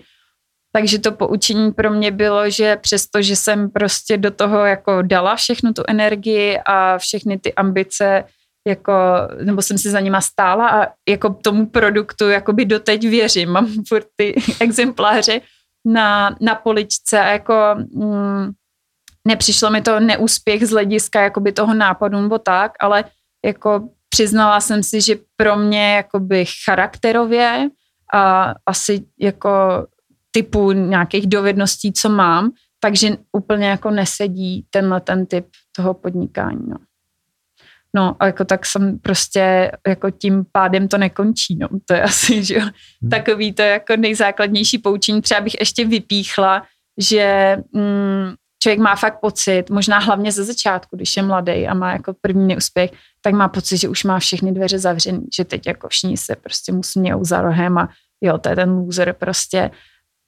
[0.73, 5.35] Takže to poučení pro mě bylo, že přesto, že jsem prostě do toho jako dala
[5.35, 8.23] všechnu tu energii a všechny ty ambice,
[8.67, 8.93] jako,
[9.43, 13.49] nebo jsem si za nima stála a jako tomu produktu jakoby doteď věřím.
[13.49, 15.41] Mám furt ty exempláře
[15.85, 17.53] na, na poličce a jako
[17.93, 18.51] mm,
[19.27, 23.03] nepřišlo mi to neúspěch z hlediska jakoby toho nápadu nebo tak, ale
[23.45, 27.69] jako přiznala jsem si, že pro mě jakoby charakterově
[28.13, 29.51] a asi jako
[30.31, 35.45] typu nějakých dovedností, co mám, takže úplně jako nesedí tenhle ten typ
[35.75, 36.61] toho podnikání.
[36.67, 36.77] No.
[37.95, 41.67] No a jako tak jsem prostě jako tím pádem to nekončí, no.
[41.85, 42.61] To je asi, že jo,
[43.01, 43.09] hmm.
[43.09, 45.21] takový to jako nejzákladnější poučení.
[45.21, 46.63] Třeba bych ještě vypíchla,
[46.97, 48.33] že mm,
[48.63, 52.47] člověk má fakt pocit, možná hlavně ze začátku, když je mladý a má jako první
[52.47, 52.91] neúspěch,
[53.21, 56.71] tak má pocit, že už má všechny dveře zavřený, že teď jako všichni se prostě
[56.71, 57.89] musí mějou za rohem a
[58.21, 59.71] jo, to je ten loser prostě.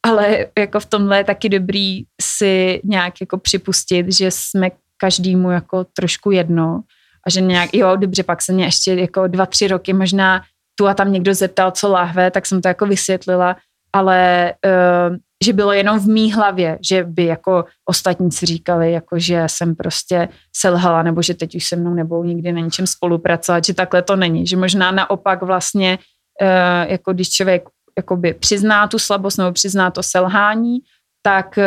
[0.05, 5.83] Ale jako v tomhle je taky dobrý si nějak jako připustit, že jsme každému jako
[5.83, 6.81] trošku jedno
[7.27, 10.41] a že nějak, jo, dobře, pak se mě ještě jako dva, tři roky možná
[10.75, 13.57] tu a tam někdo zeptal, co lahve, tak jsem to jako vysvětlila,
[13.93, 19.19] ale uh, že bylo jenom v mý hlavě, že by jako ostatní si říkali, jako
[19.19, 23.65] že jsem prostě selhala, nebo že teď už se mnou nebudou nikdy na ničem spolupracovat,
[23.65, 25.99] že takhle to není, že možná naopak vlastně,
[26.41, 27.63] uh, jako když člověk
[27.97, 30.79] jakoby přizná tu slabost nebo přizná to selhání,
[31.21, 31.63] tak uh,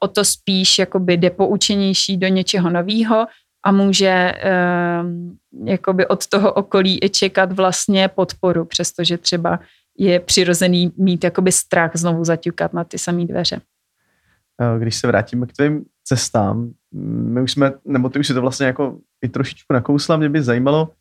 [0.00, 3.26] o to spíš jakoby jde poučenější do něčeho nového
[3.64, 9.58] a může uh, jakoby od toho okolí i čekat vlastně podporu, přestože třeba
[9.98, 13.60] je přirozený mít jakoby strach znovu zaťukat na ty samé dveře.
[14.78, 16.72] Když se vrátíme k tvým cestám,
[17.32, 20.42] my už jsme, nebo ty už si to vlastně jako i trošičku nakousla, mě by
[20.42, 20.92] zajímalo,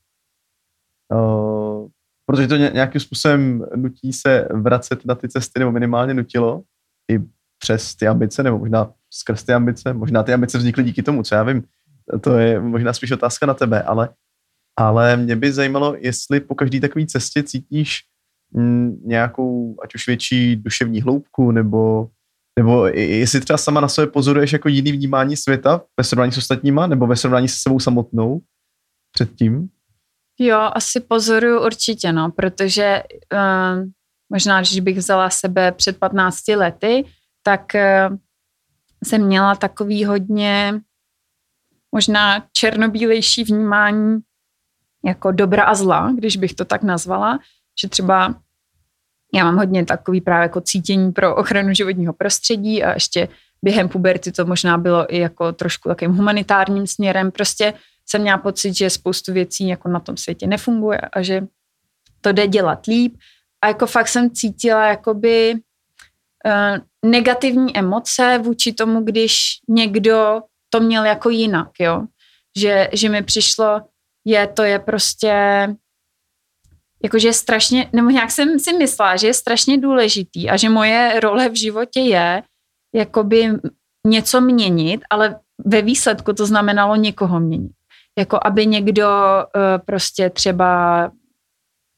[1.14, 1.88] uh,
[2.26, 6.64] protože to nějakým způsobem nutí se vracet na ty cesty, nebo minimálně nutilo
[7.12, 7.20] i
[7.60, 11.36] přes ty ambice, nebo možná skrz ty ambice, možná ty ambice vznikly díky tomu, co
[11.36, 11.64] já vím,
[12.22, 14.10] to je možná spíš otázka na tebe, ale,
[14.80, 18.16] ale mě by zajímalo, jestli po každé takové cestě cítíš mm,
[19.04, 22.08] nějakou, ať už větší duševní hloubku, nebo,
[22.60, 26.88] nebo jestli třeba sama na sebe pozoruješ jako jiný vnímání světa ve srovnání s ostatníma,
[26.88, 28.41] nebo ve srovnání se sebou samotnou
[29.12, 29.70] předtím?
[30.39, 33.86] Jo, asi pozoruju určitě, no, protože uh,
[34.30, 37.06] možná, když bych vzala sebe před 15 lety,
[37.43, 37.72] tak
[38.10, 38.18] uh,
[39.06, 40.82] jsem měla takový hodně
[41.91, 44.20] možná černobílejší vnímání
[45.06, 47.39] jako dobra a zla, když bych to tak nazvala,
[47.82, 48.36] že třeba
[49.34, 53.28] já mám hodně takový právě jako cítění pro ochranu životního prostředí a ještě
[53.61, 57.32] během puberty to možná bylo i jako trošku takým humanitárním směrem.
[57.32, 57.73] Prostě
[58.05, 61.47] jsem měla pocit, že spoustu věcí jako na tom světě nefunguje a že
[62.21, 63.17] to jde dělat líp.
[63.61, 69.34] A jako fakt jsem cítila jakoby uh, negativní emoce vůči tomu, když
[69.69, 72.05] někdo to měl jako jinak, jo.
[72.57, 73.82] Že, že mi přišlo,
[74.25, 75.67] je, to je prostě,
[77.04, 81.50] jakože strašně, nebo nějak jsem si myslela, že je strašně důležitý a že moje role
[81.50, 82.43] v životě je
[82.95, 83.50] jakoby
[84.08, 87.72] něco měnit, ale ve výsledku to znamenalo někoho měnit.
[88.18, 91.12] Jako aby někdo uh, prostě třeba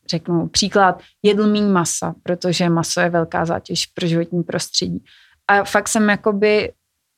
[0.10, 5.04] řeknu příklad, jedl míň masa, protože maso je velká zátěž pro životní prostředí.
[5.47, 6.74] A fakt jsem jakoby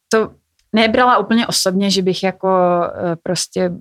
[0.09, 0.31] to
[0.73, 3.77] nebrala úplně osobně, že bych jako uh, prostě uh,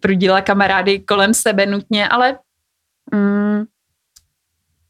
[0.00, 2.38] prudila kamarády kolem sebe nutně, ale
[3.12, 3.66] um,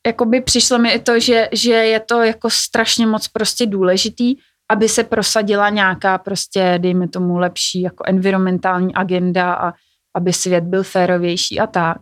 [0.07, 4.35] jakoby přišlo mi i to, že, že je to jako strašně moc prostě důležitý,
[4.69, 9.73] aby se prosadila nějaká prostě, dejme tomu, lepší jako environmentální agenda a
[10.15, 11.97] aby svět byl férovější a tak.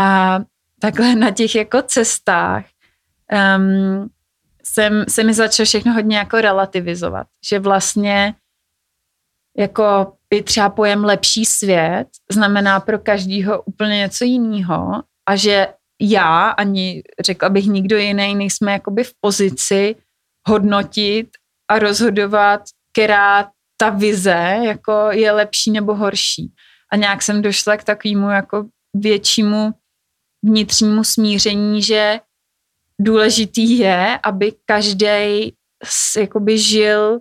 [0.00, 0.40] A
[0.80, 2.64] takhle na těch jako cestách
[3.56, 4.08] um,
[4.64, 8.34] jsem, se mi začalo všechno hodně jako relativizovat, že vlastně
[9.58, 15.66] jako by třeba pojem lepší svět znamená pro každýho úplně něco jiného a že
[16.00, 19.96] já ani řekla bych nikdo jiný nejsme jakoby v pozici
[20.48, 21.28] hodnotit
[21.70, 22.60] a rozhodovat,
[22.92, 26.52] která ta vize jako je lepší nebo horší.
[26.92, 28.64] A nějak jsem došla k takovému jako
[28.94, 29.70] většímu
[30.44, 32.20] vnitřnímu smíření, že
[33.00, 35.54] důležitý je, aby každý
[36.18, 37.20] jakoby žil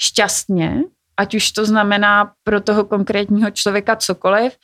[0.00, 0.82] šťastně,
[1.16, 4.56] ať už to znamená pro toho konkrétního člověka cokoliv.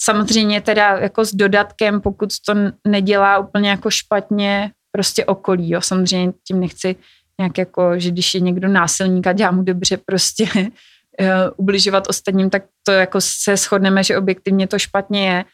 [0.00, 2.54] Samozřejmě teda jako s dodatkem, pokud to
[2.86, 5.80] nedělá úplně jako špatně prostě okolí, jo.
[5.80, 6.96] Samozřejmě tím nechci
[7.40, 11.26] nějak jako, že když je někdo násilník a dělá mu dobře prostě uh,
[11.56, 15.44] ubližovat ostatním, tak to jako se shodneme, že objektivně to špatně je.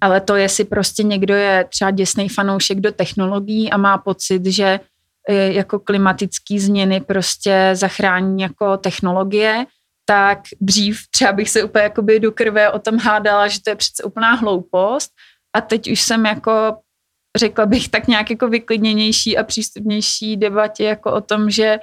[0.00, 4.80] Ale to, jestli prostě někdo je třeba děsný fanoušek do technologií a má pocit, že
[5.28, 9.66] uh, jako klimatické změny prostě zachrání jako technologie,
[10.04, 13.76] tak dřív třeba bych se úplně jakoby do krve o tom hádala, že to je
[13.76, 15.10] přece úplná hloupost
[15.56, 16.76] a teď už jsem jako
[17.38, 21.78] řekla bych, tak nějak jako vyklidněnější a přístupnější debatě jako o tom, že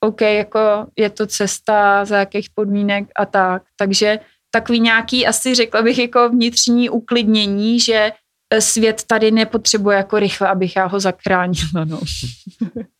[0.00, 3.62] OK, jako je to cesta, za jakých podmínek a tak.
[3.76, 4.18] Takže
[4.50, 8.12] takový nějaký, asi řekla bych, jako vnitřní uklidnění, že
[8.50, 11.84] e, svět tady nepotřebuje jako rychle, abych já ho zachránila.
[11.84, 12.00] No.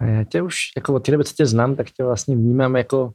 [0.00, 2.76] A já tě už jako od té doby, co tě znám, tak tě vlastně vnímám
[2.76, 3.12] jako,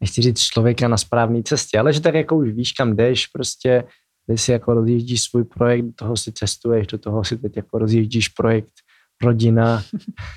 [0.00, 3.84] nechci říct člověka na správné cestě, ale že tak jako už víš, kam jdeš, prostě
[4.26, 7.78] ty si jako rozjíždíš svůj projekt, do toho si cestuješ, do toho si teď jako
[7.78, 8.72] rozjíždíš projekt
[9.22, 9.82] rodina.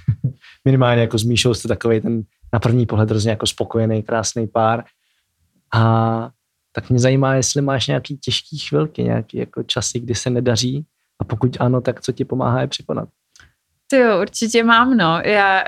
[0.65, 2.23] Minimálně jako s Míšou jste takový ten
[2.53, 4.83] na první pohled hrozně jako spokojený, krásný pár.
[5.73, 6.29] A
[6.71, 10.85] tak mě zajímá, jestli máš nějaký těžký chvilky, nějaký jako časy, kdy se nedaří
[11.19, 13.09] a pokud ano, tak co ti pomáhá je překonat?
[13.95, 15.21] Ty jo, určitě mám, no.
[15.25, 15.63] Já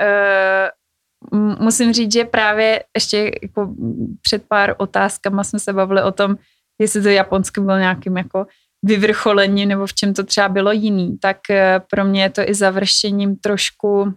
[1.32, 3.75] uh, musím říct, že právě ještě jako
[4.21, 6.36] před pár otázkama jsme se bavili o tom,
[6.82, 8.45] jestli to Japonsko bylo nějakým jako
[8.84, 12.53] vyvrcholení nebo v čem to třeba bylo jiný, tak eh, pro mě je to i
[12.53, 14.13] završením trošku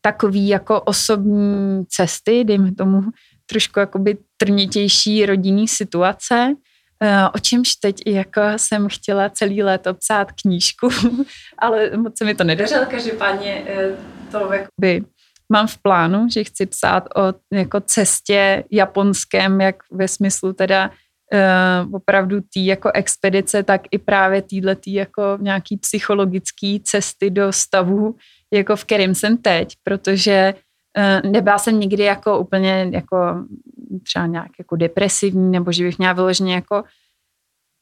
[0.00, 3.02] takový jako osobní cesty, dejme tomu
[3.46, 6.54] trošku jakoby trnitější rodinný situace,
[7.34, 10.88] o čemž teď i jako jsem chtěla celý léto psát knížku,
[11.58, 13.96] ale moc se mi to nedařilo, každopádně eh,
[14.30, 15.04] to jakoby
[15.52, 21.94] mám v plánu, že chci psát o jako cestě japonském, jak ve smyslu teda uh,
[21.94, 28.16] opravdu tý jako expedice, tak i právě týhle tý jako nějaký psychologický cesty do stavu,
[28.52, 30.54] jako v kterým jsem teď, protože
[30.98, 33.44] uh, nebyla jsem nikdy jako úplně jako
[34.00, 36.84] třeba nějak jako depresivní, nebo že bych měla vyloženě jako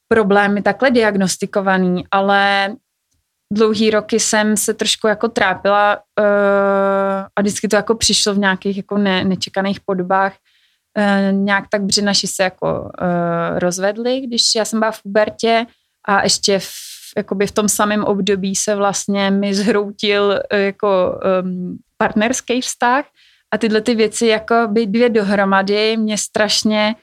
[0.08, 2.74] problémy takhle diagnostikovaný, ale
[3.52, 6.24] dlouhý roky jsem se trošku jako trápila uh,
[7.36, 10.36] a vždycky to jako přišlo v nějakých jako ne, nečekaných podobách.
[10.98, 15.66] Uh, nějak tak bři naši se jako uh, rozvedli, když já jsem byla v pubertě
[16.08, 16.68] a ještě v,
[17.16, 23.04] jakoby v tom samém období se vlastně mi zhroutil uh, jako um, partnerský vztah
[23.52, 26.94] a tyhle ty věci jako by dvě dohromady mě strašně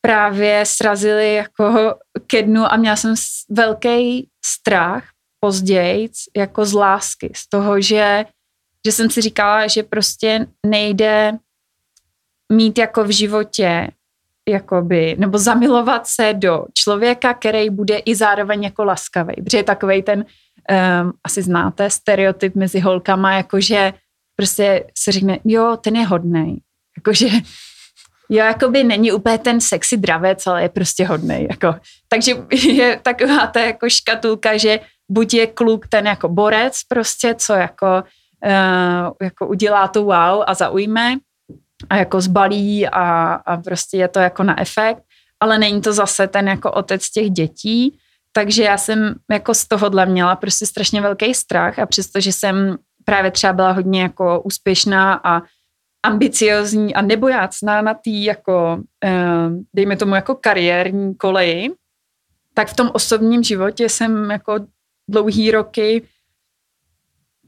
[0.00, 1.94] právě srazily jako
[2.26, 3.14] ke dnu a měla jsem
[3.50, 5.04] velký strach
[5.40, 8.24] později jako z lásky, z toho, že,
[8.86, 11.32] že jsem si říkala, že prostě nejde
[12.52, 13.90] mít jako v životě
[14.48, 20.02] jakoby, nebo zamilovat se do člověka, který bude i zároveň jako laskavý, protože je takovej
[20.02, 23.92] ten, um, asi znáte, stereotyp mezi holkama, jakože
[24.36, 26.60] prostě se řekne, jo, ten je hodnej,
[26.96, 27.28] jakože
[28.28, 31.74] jo, jakoby není úplně ten sexy dravec, ale je prostě hodnej, jako.
[32.08, 37.52] Takže je taková ta jako škatulka, že buď je kluk ten jako borec prostě, co
[37.52, 38.04] jako,
[38.44, 41.16] uh, jako udělá to wow a zaujme
[41.90, 45.02] a jako zbalí a, a prostě je to jako na efekt,
[45.40, 47.98] ale není to zase ten jako otec těch dětí,
[48.32, 53.30] takže já jsem jako z tohohle měla prostě strašně velký strach a přestože jsem právě
[53.30, 55.42] třeba byla hodně jako úspěšná a
[56.02, 61.70] ambiciozní a nebojácná na té jako, eh, dejme tomu jako kariérní koleji,
[62.54, 64.66] tak v tom osobním životě jsem jako
[65.08, 66.02] dlouhý roky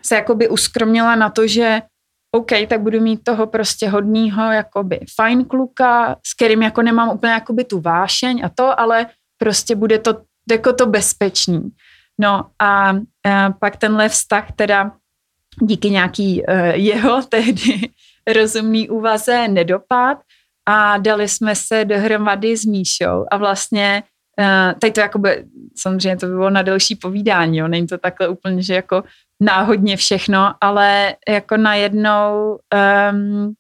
[0.03, 1.83] se jakoby uskromnila na to, že
[2.31, 7.33] OK, tak budu mít toho prostě hodního jakoby fajn kluka, s kterým jako nemám úplně
[7.33, 9.07] jakoby tu vášeň a to, ale
[9.39, 11.71] prostě bude to jako to bezpečný.
[12.21, 12.89] No a,
[13.25, 14.93] a pak tenhle vztah teda
[15.61, 17.91] díky nějaký uh, jeho tehdy
[18.35, 20.19] rozumný úvaze nedopad
[20.69, 24.03] a dali jsme se dohromady s Míšou a vlastně
[24.41, 25.45] Uh, tady to jako by,
[25.77, 29.03] samozřejmě to by bylo na delší povídání, jo, není to takhle úplně, že jako
[29.43, 32.59] náhodně všechno, ale jako najednou
[33.13, 33.55] um,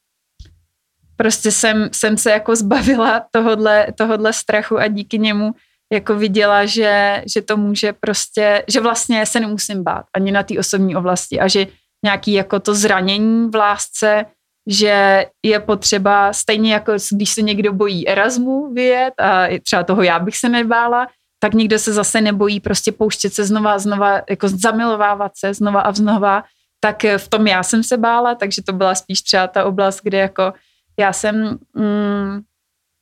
[1.16, 5.52] prostě jsem, jsem se jako zbavila tohodle, tohodle strachu a díky němu
[5.92, 10.58] jako viděla, že, že to může prostě, že vlastně se nemusím bát ani na té
[10.58, 11.66] osobní oblasti a že
[12.04, 14.26] nějaký jako to zranění v lásce
[14.66, 20.18] že je potřeba, stejně jako když se někdo bojí Erasmu vyjet a třeba toho já
[20.18, 21.06] bych se nebála,
[21.38, 25.80] tak někdo se zase nebojí prostě pouštět se znova a znova, jako zamilovávat se znova
[25.80, 26.44] a znova,
[26.80, 30.18] tak v tom já jsem se bála, takže to byla spíš třeba ta oblast, kde
[30.18, 30.52] jako
[30.98, 32.40] já jsem mm,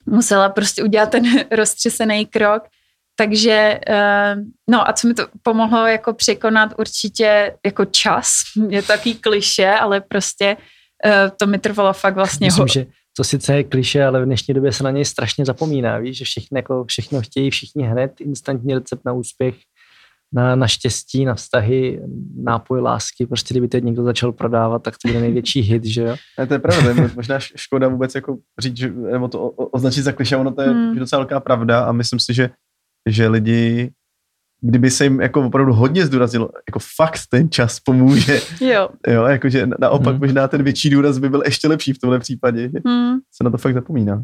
[0.06, 2.62] musela prostě udělat ten roztřesený krok,
[3.22, 8.88] takže, uh, no a co mi to pomohlo jako překonat určitě jako čas, je to
[8.88, 10.56] takový kliše, ale prostě
[11.06, 12.68] Eh, to mi trvalo fakt vlastně Myslím, ho...
[12.68, 16.18] že to sice je kliše, ale v dnešní době se na něj strašně zapomíná, víš,
[16.18, 19.54] že všichni, jako všechno chtějí všichni hned, instantní recept na úspěch,
[20.32, 22.00] na, na štěstí, na vztahy,
[22.42, 26.16] nápoj lásky, prostě kdyby to někdo začal prodávat, tak to bude největší hit, že jo?
[26.38, 30.36] Ne, to je pravda, možná škoda vůbec jako říct, že, nebo to označit za kliše,
[30.36, 30.98] ono to je hmm.
[30.98, 32.50] docela velká pravda a myslím si, že,
[33.08, 33.92] že lidi
[34.62, 38.40] kdyby se jim jako opravdu hodně zdůraznilo, jako fakt ten čas pomůže.
[38.60, 38.88] Jo.
[39.06, 40.20] Jo, jakože naopak hmm.
[40.20, 42.70] možná ten větší důraz by byl ještě lepší v tomhle případě.
[42.86, 43.18] Hmm.
[43.34, 44.22] Se na to fakt zapomíná.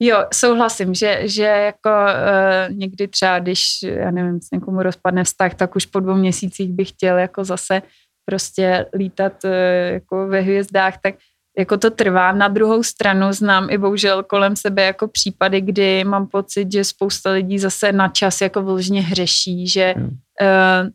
[0.00, 5.54] Jo, souhlasím, že, že jako uh, někdy třeba, když, já nevím, s někomu rozpadne vztah,
[5.54, 7.82] tak už po dvou měsících bych chtěl jako zase
[8.24, 9.50] prostě lítat uh,
[9.92, 11.14] jako ve hvězdách, tak
[11.58, 12.32] jako to trvá.
[12.32, 17.30] Na druhou stranu znám i bohužel kolem sebe jako případy, kdy mám pocit, že spousta
[17.30, 20.06] lidí zase na čas jako vložně hřeší, že, hmm.
[20.06, 20.88] uh,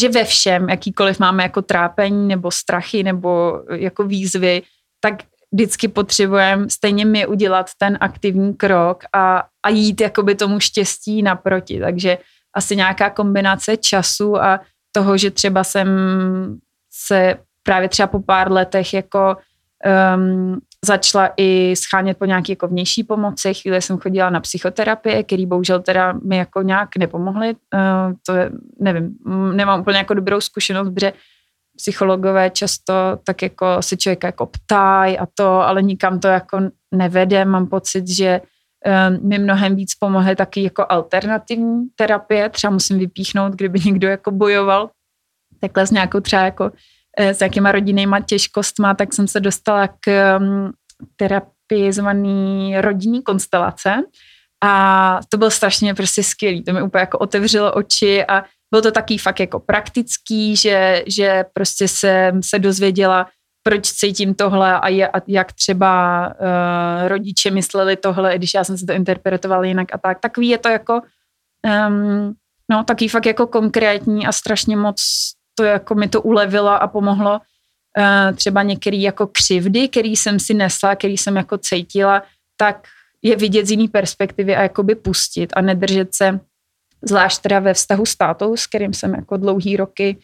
[0.00, 4.62] že ve všem, jakýkoliv máme jako trápení nebo strachy nebo jako výzvy,
[5.00, 5.14] tak
[5.52, 11.80] vždycky potřebujeme stejně mi udělat ten aktivní krok a, a jít jakoby tomu štěstí naproti.
[11.80, 12.18] Takže
[12.56, 14.60] asi nějaká kombinace času a
[14.92, 15.88] toho, že třeba jsem
[16.92, 19.36] se právě třeba po pár letech jako
[20.16, 23.54] um, začala i schánět po nějaké jako vnější pomoci.
[23.54, 27.54] Chvíli jsem chodila na psychoterapie, který bohužel teda mi jako nějak nepomohly.
[27.74, 29.16] Uh, to je, nevím,
[29.52, 31.12] nemám úplně jako dobrou zkušenost, protože
[31.76, 36.58] psychologové často tak jako se člověka jako ptají a to, ale nikam to jako
[36.94, 37.44] nevede.
[37.44, 38.40] Mám pocit, že
[39.10, 42.48] um, mi mnohem víc pomohly taky jako alternativní terapie.
[42.48, 44.90] Třeba musím vypíchnout, kdyby někdo jako bojoval
[45.60, 46.70] takhle s nějakou třeba jako
[47.18, 50.72] s jakýma rodinnýma těžkostma, tak jsem se dostala k um,
[51.16, 54.02] terapii zvaný rodinní konstelace
[54.64, 56.64] a to bylo strašně prostě skvělý.
[56.64, 61.44] To mi úplně jako otevřelo oči a bylo to taky fakt jako praktický, že, že
[61.52, 63.26] prostě jsem se dozvěděla,
[63.62, 64.88] proč cítím tohle a,
[65.26, 70.20] jak třeba uh, rodiče mysleli tohle, když já jsem se to interpretovala jinak a tak.
[70.20, 71.00] Takový je to jako,
[71.88, 72.34] um,
[72.70, 75.02] no, taky fakt jako konkrétní a strašně moc
[75.54, 77.40] to jako mi to ulevilo a pomohlo
[77.98, 82.22] uh, třeba některé jako křivdy, který jsem si nesla, který jsem jako cítila,
[82.56, 82.88] tak
[83.22, 86.40] je vidět z jiný perspektivy a jakoby pustit a nedržet se,
[87.02, 90.16] zvlášť teda ve vztahu s tátou, s kterým jsem jako dlouhý roky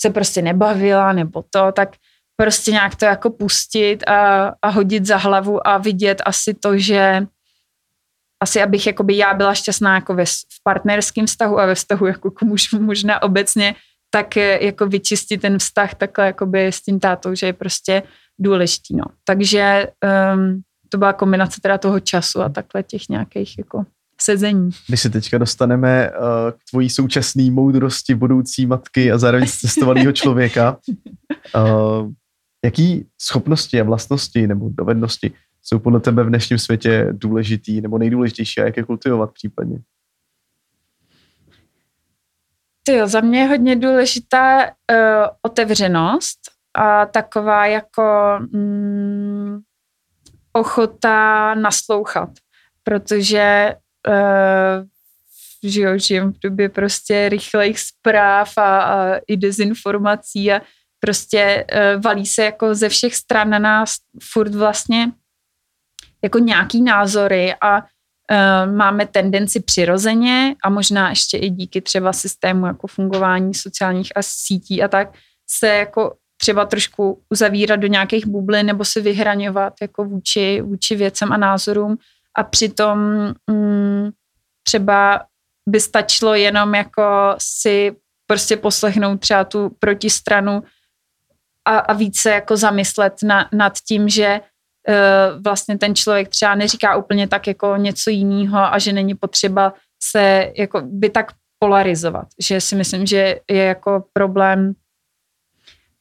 [0.00, 1.96] se prostě nebavila nebo to, tak
[2.36, 7.26] prostě nějak to jako pustit a, a hodit za hlavu a vidět asi to, že
[8.42, 12.30] asi abych jakoby já byla šťastná jako ve, v partnerském vztahu a ve vztahu jako
[12.30, 13.74] k mužu možná obecně,
[14.10, 18.02] tak jako vyčistit ten vztah takhle jakoby s tím tátou, že je prostě
[18.38, 18.96] důležitý.
[18.96, 19.04] No.
[19.24, 19.86] Takže
[20.34, 23.84] um, to byla kombinace teda toho času a takhle těch nějakých jako
[24.20, 24.70] sezení.
[24.88, 26.16] Když se teďka dostaneme uh,
[26.50, 30.76] k tvojí současné moudrosti budoucí matky a zároveň cestovaného člověka,
[31.56, 32.10] uh,
[32.64, 35.32] jaký schopnosti a vlastnosti nebo dovednosti
[35.62, 39.78] jsou podle tebe v dnešním světě důležitý nebo nejdůležitější a jak je kultivovat případně?
[42.86, 44.70] Ty za mě je hodně důležitá uh,
[45.42, 46.38] otevřenost
[46.74, 49.58] a taková jako mm,
[50.52, 52.28] ochota naslouchat,
[52.82, 53.74] protože
[54.08, 54.86] uh,
[55.62, 60.60] že jo, žijem v době prostě rychlejch zpráv a, a i dezinformací a
[61.00, 63.94] prostě uh, valí se jako ze všech stran na nás
[64.32, 65.12] furt vlastně
[66.22, 67.82] jako nějaký názory a
[68.76, 74.82] máme tendenci přirozeně a možná ještě i díky třeba systému jako fungování sociálních a sítí
[74.82, 75.14] a tak
[75.50, 81.32] se jako třeba trošku uzavírat do nějakých bublin nebo se vyhraňovat jako vůči, vůči věcem
[81.32, 81.96] a názorům.
[82.36, 82.98] A přitom
[83.50, 84.10] mm,
[84.62, 85.26] třeba
[85.68, 87.96] by stačilo jenom jako si
[88.26, 90.62] prostě poslechnout třeba tu protistranu
[91.64, 94.40] a, a více jako zamyslet na, nad tím, že
[95.44, 100.52] vlastně ten člověk třeba neříká úplně tak jako něco jiného a že není potřeba se
[100.56, 104.74] jako by tak polarizovat, že si myslím, že je jako problém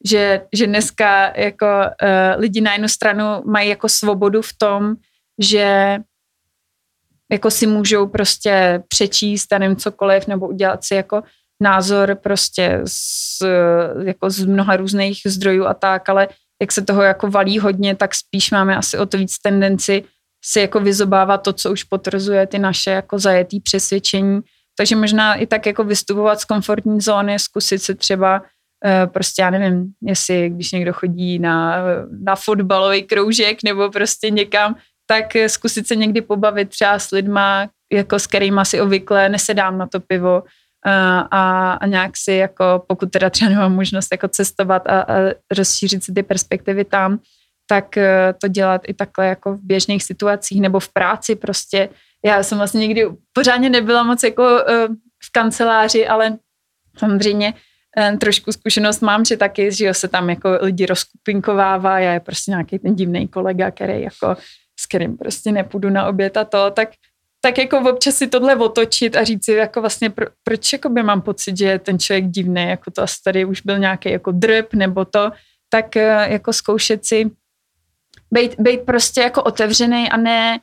[0.06, 4.96] že, že dneska jako uh, lidi na jednu stranu mají jako svobodu v tom,
[5.40, 5.98] že
[7.32, 11.24] jako si můžou prostě přečíst a nevím cokoliv nebo udělat si jako
[11.62, 13.44] názor prostě z,
[14.04, 16.28] jako z mnoha různých zdrojů a tak, ale
[16.66, 20.03] jak se toho jako valí hodně, tak spíš máme asi o to víc tendenci
[20.45, 24.41] si jako vyzobávat to, co už potvrzuje ty naše jako zajetý přesvědčení.
[24.78, 28.41] Takže možná i tak jako vystupovat z komfortní zóny, zkusit se třeba
[28.86, 31.78] Eh, prostě já nevím, jestli když někdo chodí na,
[32.24, 34.76] na fotbalový kroužek nebo prostě někam,
[35.07, 39.88] tak zkusit se někdy pobavit třeba s lidma, jako s kterými si obvykle nesedám na
[39.88, 40.43] to pivo
[40.86, 45.16] a, eh, a, nějak si jako, pokud teda třeba nemám možnost jako cestovat a, a
[45.58, 47.20] rozšířit si ty perspektivy tam,
[47.68, 51.90] tak eh, to dělat i takhle jako v běžných situacích nebo v práci prostě.
[52.26, 54.44] Já jsem vlastně nikdy pořádně nebyla moc jako
[55.24, 56.38] v kanceláři, ale
[56.98, 57.54] samozřejmě
[57.98, 62.52] Eh, trošku zkušenost mám, že taky, že se tam jako lidi rozkupinkovává, já je prostě
[62.52, 64.36] nějaký ten divný kolega, který jako,
[64.80, 66.90] s kterým prostě nepůjdu na oběd a to, tak
[67.46, 71.04] tak jako občas si tohle otočit a říct si jako vlastně, pro, proč jako by
[71.04, 74.32] mám pocit, že je ten člověk divný, jako to asi tady už byl nějaký jako
[74.32, 75.32] drp nebo to,
[75.70, 77.32] tak eh, jako zkoušet si
[78.32, 80.60] být, být prostě jako otevřený a ne,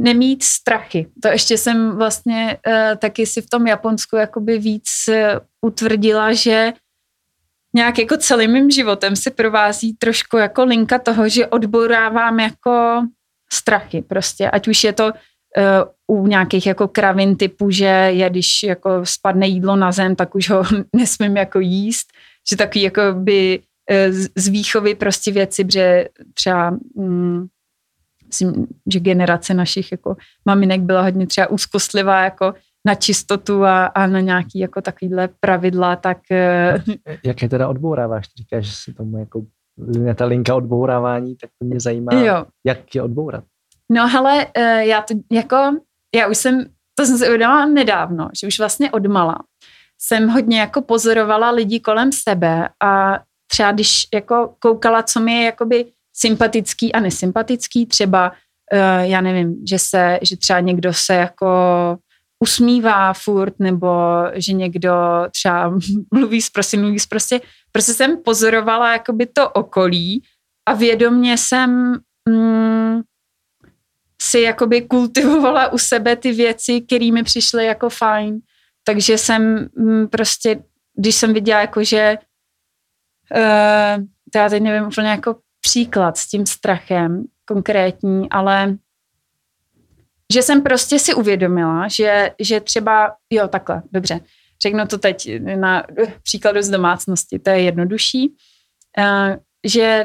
[0.00, 1.06] nemít strachy.
[1.22, 5.14] To ještě jsem vlastně uh, taky si v tom Japonsku jakoby víc uh,
[5.60, 6.72] utvrdila, že
[7.74, 13.02] nějak jako celým mým životem se provází trošku jako linka toho, že odborávám jako
[13.52, 15.12] strachy prostě, ať už je to
[16.06, 20.50] u nějakých jako kravin typu, že je, když jako spadne jídlo na zem, tak už
[20.50, 20.62] ho
[20.96, 22.06] nesmím jako jíst,
[22.50, 27.48] že takový jako by uh, z výchovy prostě věci, že třeba um,
[28.26, 32.54] myslím, že generace našich jako maminek byla hodně třeba úzkostlivá jako
[32.86, 36.18] na čistotu a, a na nějaký jako takovýhle pravidla, tak...
[36.30, 36.78] Eh,
[37.24, 38.28] Jak je teda odbouráváš?
[38.38, 39.42] Říkáš, že se tomu jako
[40.14, 42.44] ta linka odbourávání, tak to mě zajímá, Jo.
[42.66, 43.44] jak je odbourat.
[43.92, 45.56] No hele, eh, já to jako,
[46.14, 46.64] já už jsem,
[46.94, 49.38] to jsem si uvědomila nedávno, že už vlastně odmala
[50.02, 53.20] jsem hodně jako pozorovala lidi kolem sebe a
[53.50, 55.86] třeba když jako koukala, co mi je jakoby
[56.16, 58.30] sympatický a nesympatický, třeba
[58.72, 61.48] uh, já nevím, že se, že třeba někdo se jako
[62.40, 63.88] usmívá furt, nebo
[64.34, 64.92] že někdo
[65.30, 65.78] třeba
[66.14, 67.40] mluví prostě, mluví prostě.
[67.72, 70.22] Prostě jsem pozorovala jakoby to okolí
[70.68, 71.96] a vědomně jsem
[72.28, 72.81] mm,
[74.22, 78.40] si jakoby kultivovala u sebe ty věci, které mi přišly jako fajn.
[78.84, 80.62] Takže jsem mm, prostě,
[80.96, 82.18] když jsem viděla jako, že
[83.36, 88.76] uh, to já teď nevím úplně jako příklad s tím strachem konkrétní, ale
[90.32, 94.20] že jsem prostě si uvědomila, že, že třeba, jo, takhle, dobře,
[94.62, 95.82] řeknu to teď na
[96.22, 98.34] příkladu z domácnosti, to je jednodušší,
[98.98, 100.04] uh, že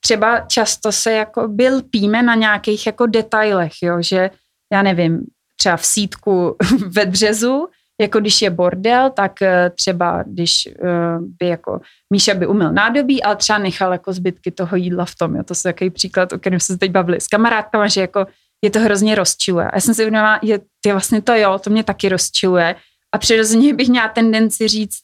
[0.00, 4.30] třeba často se jako byl píme na nějakých jako detailech, jo, že
[4.72, 5.20] já nevím,
[5.56, 7.68] třeba v sítku ve dřezu
[8.00, 11.80] jako když je bordel, tak eh, třeba když eh, by jako
[12.12, 15.36] Míša by umil nádobí, ale třeba nechal jako zbytky toho jídla v tom.
[15.36, 15.42] Jo.
[15.42, 18.26] To je takový příklad, o kterém jsme se teď bavili s kamarádkama, že jako
[18.64, 19.66] je to hrozně rozčiluje.
[19.66, 22.74] A já jsem si uvědomila, je, ty vlastně to jo, to mě taky rozčiluje.
[23.14, 24.98] A přirozeně bych měla tendenci říct,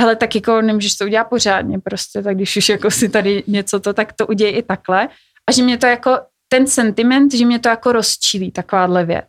[0.00, 3.80] hele, tak jako nemůžeš to udělat pořádně prostě, tak když už jako si tady něco
[3.80, 5.08] to, tak to uděj i takhle.
[5.48, 9.28] A že mě to jako, ten sentiment, že mě to jako rozčílí, takováhle věc.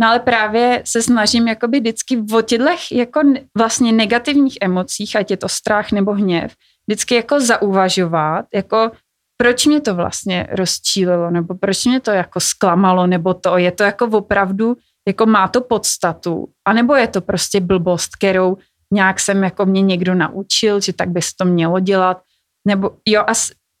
[0.00, 3.20] No ale právě se snažím jakoby vždycky o těchto jako
[3.58, 6.54] vlastně negativních emocích, ať je to strach nebo hněv,
[6.86, 8.90] vždycky jako zauvažovat, jako
[9.36, 13.82] proč mě to vlastně rozčílilo, nebo proč mě to jako zklamalo, nebo to, je to
[13.82, 14.76] jako opravdu,
[15.08, 18.56] jako má to podstatu, anebo je to prostě blbost, kterou
[18.94, 22.22] nějak jsem jako mě někdo naučil, že tak by se to mělo dělat,
[22.66, 23.32] nebo jo a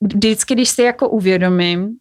[0.02, 1.96] vždycky, když si jako uvědomím,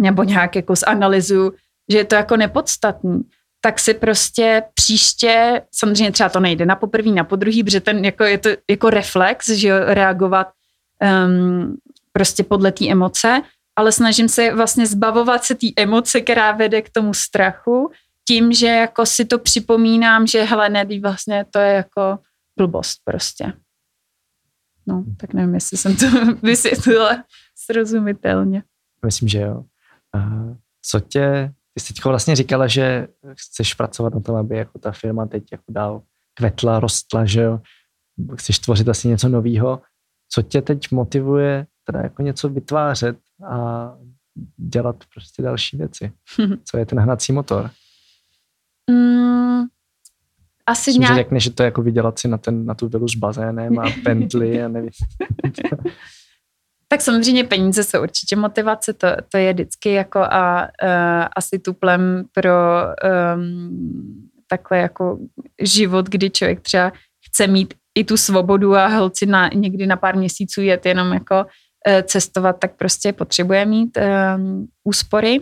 [0.00, 1.52] nebo nějak jako zanalizuju,
[1.90, 3.20] že je to jako nepodstatný,
[3.60, 8.24] tak si prostě příště, samozřejmě třeba to nejde na poprvý, na podruhý, protože ten jako
[8.24, 10.48] je to jako reflex, že reagovat
[11.26, 11.76] um,
[12.12, 13.42] prostě podle té emoce,
[13.76, 17.90] ale snažím se vlastně zbavovat se té emoce, která vede k tomu strachu,
[18.28, 22.18] tím, že jako si to připomínám, že hele, ne, vlastně to je jako
[22.60, 23.52] blbost prostě.
[24.86, 26.06] No, tak nevím, jestli jsem to
[26.42, 28.62] vysvětlila srozumitelně.
[29.06, 29.64] Myslím, že jo.
[30.16, 34.78] Uh, co tě ty jsi teď vlastně říkala, že chceš pracovat na tom, aby jako
[34.78, 36.02] ta firma teď jako dál
[36.34, 37.60] kvetla, rostla, že jo?
[38.36, 39.82] Chceš tvořit asi něco nového.
[40.28, 43.18] Co tě teď motivuje teda jako něco vytvářet
[43.50, 43.92] a
[44.56, 46.12] dělat prostě další věci?
[46.64, 47.70] Co je ten hnací motor?
[48.90, 49.62] Mm,
[50.66, 51.14] asi Myslím, nějak...
[51.14, 53.78] že řekneš, že to je jako vydělat si na, ten, na tu vilu s bazénem
[53.78, 54.90] a pently a nevím.
[56.92, 62.24] Tak samozřejmě peníze jsou určitě motivace, to, to je vždycky jako a uh, asi tuplem
[62.32, 62.50] pro
[63.34, 65.18] um, takhle jako
[65.62, 66.92] život, kdy člověk třeba
[67.26, 71.36] chce mít i tu svobodu a holci na, někdy na pár měsíců jet jenom jako
[71.44, 73.98] uh, cestovat, tak prostě potřebuje mít
[74.36, 75.40] um, úspory.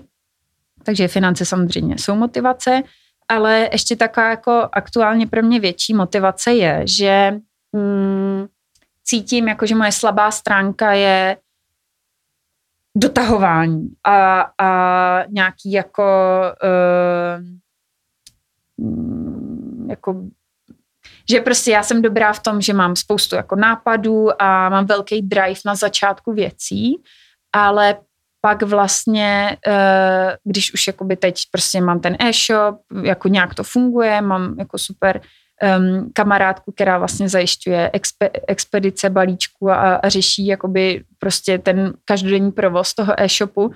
[0.83, 2.83] Takže finance samozřejmě jsou motivace,
[3.29, 7.33] ale ještě taková jako aktuálně pro mě větší motivace je, že
[7.73, 8.49] um,
[9.05, 11.37] cítím, jako že moje slabá stránka je
[12.97, 16.03] dotahování a, a nějaký jako,
[16.63, 17.45] uh,
[19.89, 20.25] jako
[21.31, 25.23] že prostě já jsem dobrá v tom, že mám spoustu jako nápadů a mám velký
[25.23, 27.03] drive na začátku věcí,
[27.53, 27.97] ale
[28.41, 34.21] pak vlastně, uh, když už jakoby teď prostě mám ten e-shop, jako nějak to funguje,
[34.21, 35.21] mám jako super
[35.79, 42.53] um, kamarádku, která vlastně zajišťuje expe, expedice balíčku a, a řeší jakoby prostě ten každodenní
[42.53, 43.71] provoz toho e-shopu,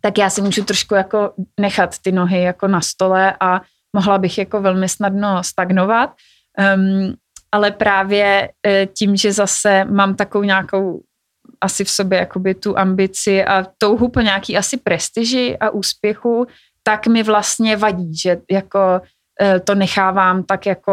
[0.00, 3.60] tak já si můžu trošku jako nechat ty nohy jako na stole a
[3.96, 6.10] mohla bych jako velmi snadno stagnovat.
[6.76, 7.14] Um,
[7.52, 11.02] ale právě e, tím, že zase mám takovou nějakou
[11.64, 16.46] asi v sobě jakoby tu ambici a touhu po nějaký asi prestiži a úspěchu,
[16.82, 19.00] tak mi vlastně vadí, že jako
[19.40, 20.92] Eh, to nechávám tak jako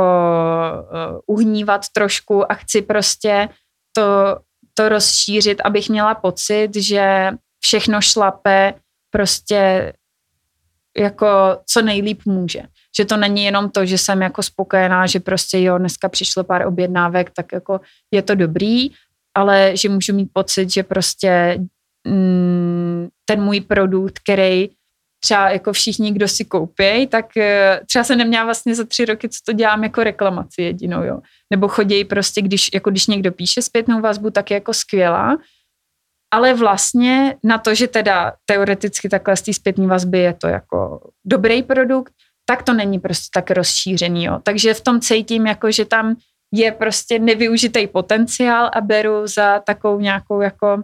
[0.93, 3.49] eh, uhnívat trošku a chci prostě
[3.93, 4.37] to,
[4.73, 8.73] to rozšířit, abych měla pocit, že všechno šlape
[9.09, 9.93] prostě
[10.97, 11.27] jako
[11.65, 12.61] co nejlíp může.
[12.97, 16.67] Že to není jenom to, že jsem jako spokojená, že prostě jo, dneska přišlo pár
[16.67, 18.89] objednávek, tak jako je to dobrý,
[19.37, 21.59] ale že můžu mít pocit, že prostě
[22.07, 24.69] mm, ten můj produkt, který
[25.23, 29.29] třeba jako všichni, kdo si koupí, tak eh, třeba se neměla vlastně za tři roky,
[29.29, 31.19] co to dělám jako reklamaci jedinou, jo.
[31.49, 35.37] Nebo chodí prostě, když, jako když někdo píše zpětnou vazbu, tak je jako skvělá,
[36.33, 41.09] ale vlastně na to, že teda teoreticky takhle z té zpětné vazby je to jako
[41.25, 42.13] dobrý produkt,
[42.45, 44.23] tak to není prostě tak rozšířený.
[44.23, 44.39] Jo.
[44.43, 46.15] Takže v tom cítím, jako, že tam
[46.53, 50.83] je prostě nevyužitý potenciál a beru za takovou nějakou jako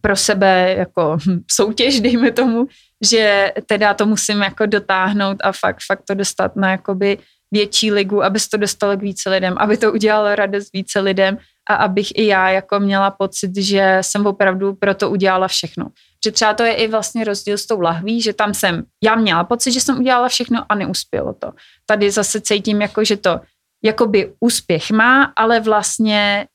[0.00, 1.18] pro sebe jako
[1.50, 2.66] soutěž, dejme tomu,
[3.04, 7.18] že teda to musím jako dotáhnout a fakt, fakt to dostat na jakoby
[7.52, 11.38] větší ligu, aby to dostalo k více lidem, aby to udělalo radost více lidem
[11.70, 15.86] a abych i já jako měla pocit, že jsem opravdu pro to udělala všechno.
[16.24, 19.44] Že třeba to je i vlastně rozdíl s tou lahví, že tam jsem, já měla
[19.44, 21.52] pocit, že jsem udělala všechno a neuspělo to.
[21.86, 23.40] Tady zase cítím jako, že to
[23.84, 26.46] jakoby úspěch má, ale vlastně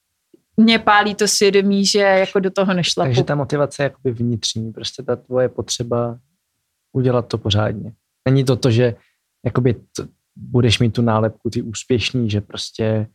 [0.57, 3.05] mě pálí to svědomí, že jako do toho nešla.
[3.05, 6.19] Takže ta motivace je jakoby vnitřní, prostě ta tvoje potřeba
[6.91, 7.93] udělat to pořádně.
[8.29, 8.95] Není to to, že
[9.45, 13.07] jakoby to, budeš mít tu nálepku, ty úspěšný, že prostě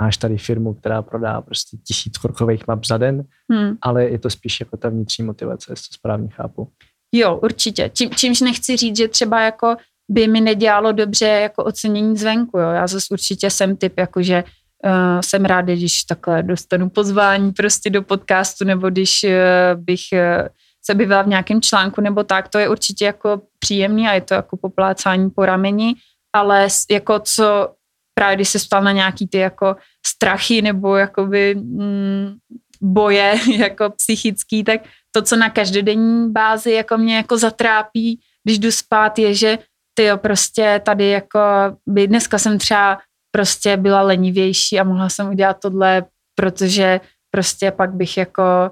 [0.00, 3.76] máš tady firmu, která prodá prostě tisíc korkových map za den, hmm.
[3.82, 6.72] ale je to spíš jako ta vnitřní motivace, jestli to správně chápu.
[7.12, 7.90] Jo, určitě.
[7.94, 9.76] Čím, čímž nechci říct, že třeba jako
[10.08, 12.70] by mi nedělalo dobře jako ocenění zvenku, jo.
[12.70, 14.44] Já zase určitě jsem typ, jako že
[14.84, 20.48] uh, jsem ráda, když takhle dostanu pozvání prostě do podcastu, nebo když uh, bych uh,
[20.84, 24.34] se byla v nějakém článku nebo tak, to je určitě jako příjemný a je to
[24.34, 25.94] jako poplácání po rameni,
[26.32, 27.74] ale jako co
[28.14, 29.76] právě když se stal na nějaký ty jako
[30.06, 32.34] strachy nebo jakoby mm,
[32.80, 34.80] boje jako psychický, tak
[35.10, 39.58] to, co na každodenní bázi jako mě jako zatrápí, když jdu spát, je, že
[39.96, 41.40] ty jo, prostě tady jako
[41.86, 42.98] by dneska jsem třeba
[43.30, 48.70] prostě byla lenivější a mohla jsem udělat tohle, protože prostě pak bych jako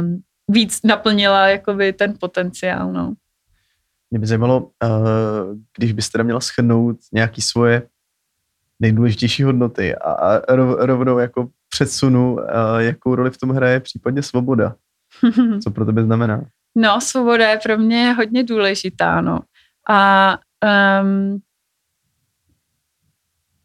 [0.00, 3.14] um, víc naplnila jakoby ten potenciál, no.
[4.10, 4.70] Mě by zajímalo, uh,
[5.78, 7.82] když byste měla schrnout nějaký svoje
[8.80, 10.40] nejdůležitější hodnoty a,
[10.86, 12.42] rovnou jako předsunu, uh,
[12.78, 14.74] jakou roli v tom hraje případně svoboda.
[15.62, 16.44] Co pro tebe znamená?
[16.76, 19.40] No, svoboda je pro mě hodně důležitá, no.
[19.90, 20.38] A
[21.02, 21.40] um,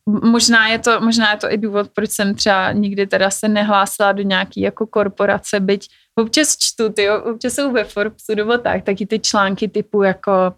[0.06, 4.12] možná je, to, možná je to i důvod, proč jsem třeba nikdy teda se nehlásila
[4.12, 9.06] do nějaký jako korporace, byť občas čtu, ty, občas jsou ve Forbesu nebo tak, taky
[9.06, 10.54] ty články typu jako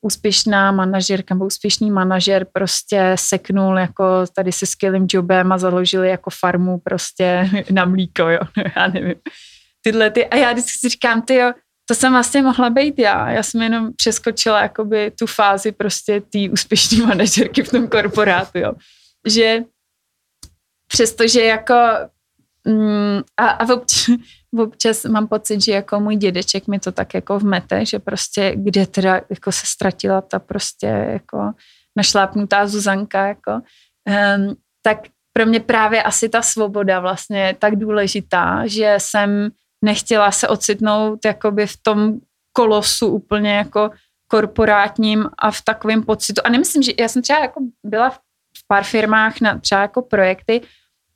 [0.00, 4.04] úspěšná manažerka nebo úspěšný manažer prostě seknul jako
[4.34, 8.40] tady se skvělým jobem a založili jako farmu prostě na mlíko, jo,
[8.76, 9.14] já nevím.
[9.82, 11.52] Tyhle ty, a já vždycky si říkám, ty jo,
[11.88, 13.30] to jsem vlastně mohla být já.
[13.30, 18.72] Já jsem jenom přeskočila jakoby tu fázi prostě té úspěšné manažerky v tom korporátu, jo.
[19.26, 19.64] Že
[20.88, 21.74] přestože jako
[22.64, 24.16] mm, a, a občas,
[24.58, 28.86] občas mám pocit, že jako můj dědeček mi to tak jako vmete, že prostě kde
[28.86, 31.52] teda jako se ztratila ta prostě jako
[31.96, 34.98] našlápnutá Zuzanka, jako, um, tak
[35.32, 39.50] pro mě právě asi ta svoboda vlastně je tak důležitá, že jsem
[39.84, 42.20] nechtěla se ocitnout jakoby v tom
[42.52, 43.90] kolosu úplně jako
[44.28, 46.40] korporátním a v takovém pocitu.
[46.44, 50.60] A nemyslím, že já jsem třeba jako byla v pár firmách na třeba jako projekty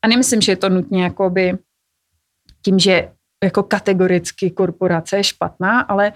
[0.02, 1.58] a nemyslím, že je to nutně jakoby
[2.62, 3.12] tím, že
[3.44, 6.12] jako kategoricky korporace je špatná, ale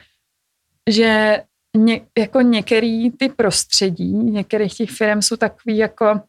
[0.90, 1.42] že
[1.76, 6.20] ně, jako některý ty prostředí, některých těch firm jsou takový jako,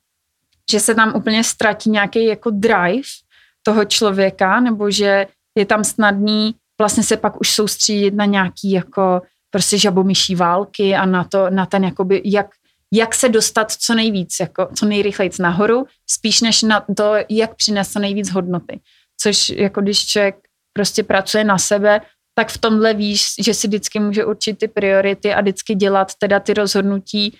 [0.72, 3.08] že se tam úplně ztratí nějaký jako drive
[3.64, 5.28] toho člověka, nebo že
[5.58, 11.06] je tam snadný vlastně se pak už soustředit na nějaký jako prostě žabomyší války a
[11.06, 12.48] na to, na ten jakoby, jak,
[12.94, 17.92] jak se dostat co nejvíc, jako co nejrychleji nahoru, spíš než na to, jak přinést
[17.92, 18.80] co nejvíc hodnoty.
[19.18, 20.36] Což jako když člověk
[20.74, 22.02] prostě pracuje na sebe,
[22.36, 26.40] tak v tomhle víš, že si vždycky může určit ty priority a vždycky dělat teda
[26.40, 27.38] ty rozhodnutí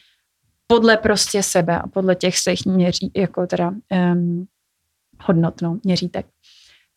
[0.68, 3.74] podle prostě sebe a podle těch svých měří, jako teda
[4.14, 4.48] um,
[5.24, 6.26] hodnot, no, měřítek.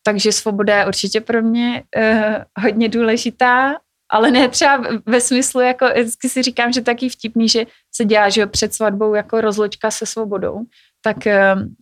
[0.03, 3.75] Takže svoboda je určitě pro mě uh, hodně důležitá,
[4.11, 7.65] ale ne třeba ve smyslu, jako vždycky si říkám, že taky vtipný, že
[7.95, 10.59] se dělá, že před svatbou jako rozločka se svobodou,
[11.03, 11.17] tak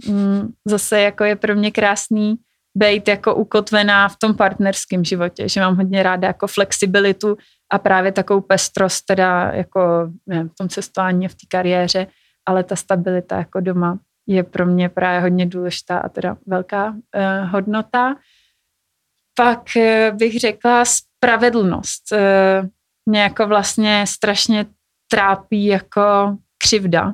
[0.07, 2.35] um, zase jako je pro mě krásný
[2.75, 7.37] být jako ukotvená v tom partnerském životě, že mám hodně ráda jako flexibilitu
[7.71, 12.07] a právě takovou pestrost teda jako nevím, v tom cestování v té kariéře,
[12.45, 17.49] ale ta stabilita jako doma je pro mě právě hodně důležitá a teda velká uh,
[17.51, 18.15] hodnota.
[19.35, 22.11] Pak uh, bych řekla spravedlnost.
[22.11, 22.67] Uh,
[23.05, 24.65] mě jako vlastně strašně
[25.07, 27.13] trápí jako křivda.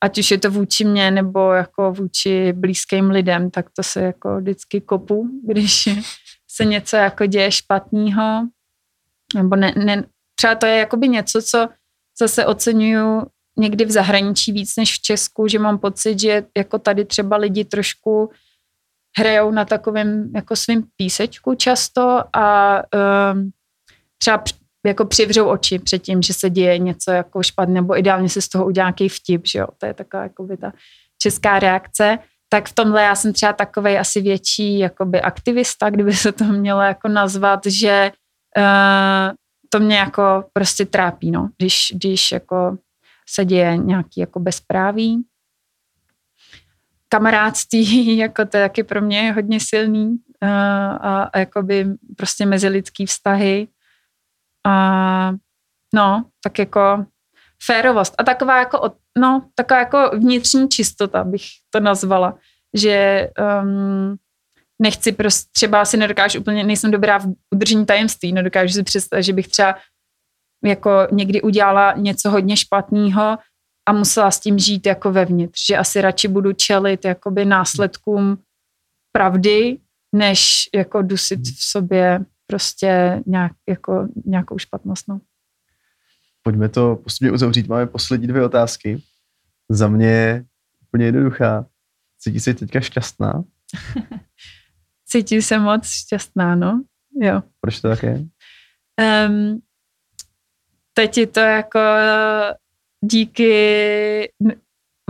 [0.00, 4.36] Ať už je to vůči mně nebo jako vůči blízkým lidem, tak to se jako
[4.36, 5.88] vždycky kopu, když
[6.48, 8.48] se něco jako děje špatného.
[9.34, 10.04] Nebo ne, ne,
[10.34, 11.68] třeba to je jakoby něco, co
[12.18, 13.26] zase oceňuju
[13.60, 17.64] někdy v zahraničí víc než v Česku, že mám pocit, že jako tady třeba lidi
[17.64, 18.30] trošku
[19.18, 22.76] hrajou na takovém jako svým písečku často a
[23.32, 23.50] um,
[24.18, 24.42] třeba
[24.86, 28.48] jako přivřou oči před tím, že se děje něco jako špatné, nebo ideálně se z
[28.48, 30.72] toho udělá nějaký vtip, že jo, to je taková jako by ta
[31.22, 32.18] česká reakce,
[32.48, 36.80] tak v tomhle já jsem třeba takovej asi větší jakoby aktivista, kdyby se to mělo
[36.80, 38.12] jako nazvat, že
[38.58, 39.34] uh,
[39.68, 42.76] to mě jako prostě trápí, no, když, když jako
[43.32, 45.24] se děje nějaký jako bezpráví.
[47.08, 51.86] Kamarádství, jako to je taky pro mě hodně silný uh, a, a jakoby
[52.16, 53.68] prostě mezilidský vztahy.
[54.66, 55.32] A
[55.94, 57.06] no, tak jako
[57.62, 62.38] férovost a taková jako, no, taková jako vnitřní čistota bych to nazvala,
[62.74, 63.28] že
[63.62, 64.16] um,
[64.82, 69.32] nechci prostě, třeba si nedokážu úplně, nejsem dobrá v udržení tajemství, nedokážu si představit, že
[69.32, 69.76] bych třeba
[70.64, 73.38] jako někdy udělala něco hodně špatného
[73.88, 78.38] a musela s tím žít jako vevnitř, že asi radši budu čelit jakoby následkům
[79.12, 79.78] pravdy,
[80.14, 85.08] než jako dusit v sobě prostě nějak, jako nějakou špatnost.
[85.08, 85.20] No.
[86.42, 87.68] Pojďme to postupně uzavřít.
[87.68, 89.02] Máme poslední dvě otázky.
[89.68, 90.44] Za mě
[90.82, 91.66] úplně jednoduchá.
[92.18, 93.44] Cítí se teďka šťastná?
[95.06, 96.82] Cítím se moc šťastná, no.
[97.22, 97.42] Jo.
[97.60, 98.24] Proč to tak je?
[99.28, 99.60] Um,
[100.94, 101.80] teď je to jako
[103.04, 104.32] díky,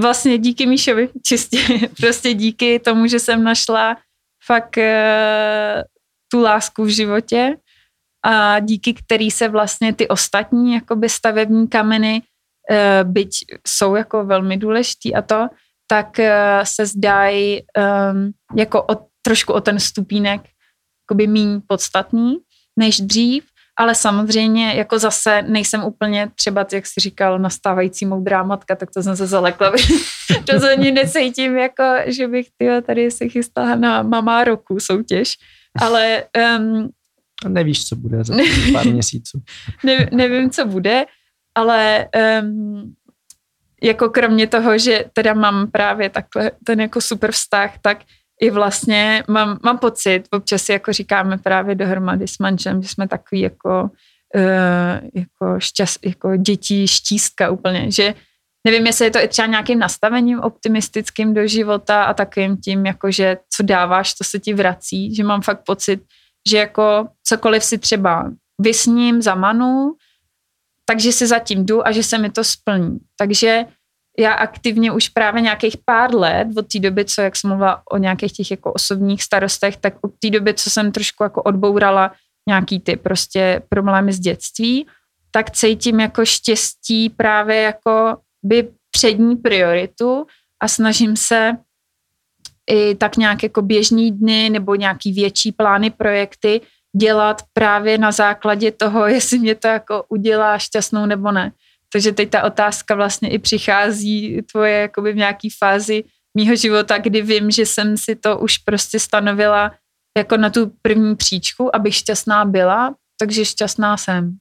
[0.01, 1.59] vlastně díky Míšovi, čistě,
[2.01, 3.97] prostě díky tomu, že jsem našla
[4.47, 5.83] fakt uh,
[6.33, 7.57] tu lásku v životě
[8.25, 12.23] a díky který se vlastně ty ostatní jakoby stavební kameny,
[12.71, 13.31] uh, byť
[13.67, 15.49] jsou jako velmi důležitý a to,
[15.87, 16.25] tak uh,
[16.65, 20.41] se zdají um, jako o, trošku o ten stupínek
[21.05, 22.39] jakoby míň podstatný
[22.79, 28.77] než dřív ale samozřejmě jako zase nejsem úplně třeba, jak jsi říkal, nastávající moudrá matka,
[28.77, 29.73] tak to jsem se zalekla.
[30.45, 35.37] to se ani necítím, jako, že bych tyjo, tady se chystala na mama roku soutěž,
[35.81, 36.25] ale...
[36.59, 36.91] Um,
[37.49, 38.35] Nevíš, co bude za
[38.73, 39.43] pár měsíců.
[39.85, 41.05] Ne, nevím, co bude,
[41.55, 42.09] ale
[42.43, 42.95] um,
[43.83, 47.99] jako kromě toho, že teda mám právě takhle ten jako super vztah, tak
[48.41, 53.09] i vlastně mám, mám pocit, občas si jako říkáme právě dohromady s manžem, že jsme
[53.09, 53.91] takový jako,
[54.37, 58.15] uh, jako, šťast, jako dětí štístka úplně, že
[58.67, 63.11] nevím, jestli je to i třeba nějakým nastavením optimistickým do života a takovým tím, jako
[63.11, 66.01] že co dáváš, to se ti vrací, že mám fakt pocit,
[66.49, 68.31] že jako cokoliv si třeba
[68.61, 69.95] vysním, zamanu,
[70.85, 72.99] takže si zatím jdu a že se mi to splní.
[73.17, 73.65] Takže
[74.19, 77.97] já aktivně už právě nějakých pár let, od té doby, co, jak jsem mluvila o
[77.97, 82.13] nějakých těch jako osobních starostech, tak od té doby, co jsem trošku jako odbourala
[82.49, 84.87] nějaký ty prostě problémy z dětství,
[85.31, 90.27] tak cítím jako štěstí právě jako by přední prioritu
[90.61, 91.57] a snažím se
[92.71, 96.61] i tak nějak jako běžní dny nebo nějaký větší plány, projekty
[96.97, 101.53] dělat právě na základě toho, jestli mě to jako udělá šťastnou nebo ne.
[101.93, 106.05] Takže teď ta otázka vlastně i přichází tvoje jakoby v nějaký fázi
[106.35, 109.73] mýho života, kdy vím, že jsem si to už prostě stanovila
[110.19, 114.39] jako na tu první příčku, abych šťastná byla, takže šťastná jsem.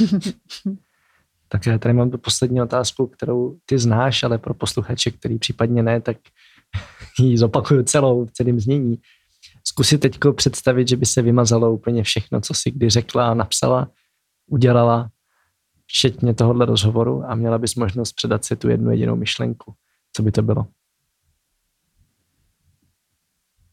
[1.48, 5.82] tak já tady mám tu poslední otázku, kterou ty znáš, ale pro posluchače, který případně
[5.82, 6.16] ne, tak
[7.18, 8.98] ji zopakuju celou v celém znění.
[9.64, 13.90] Zkusit teď představit, že by se vymazalo úplně všechno, co si kdy řekla napsala,
[14.46, 15.08] udělala
[15.88, 19.74] včetně tohohle rozhovoru a měla bys možnost předat si tu jednu jedinou myšlenku.
[20.12, 20.66] Co by to bylo?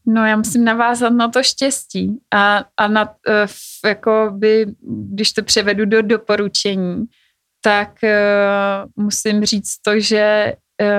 [0.06, 3.14] No já musím navázat na to štěstí a, a na, uh,
[3.84, 4.66] jako by,
[5.12, 7.04] když to převedu do doporučení,
[7.60, 10.52] tak uh, musím říct to, že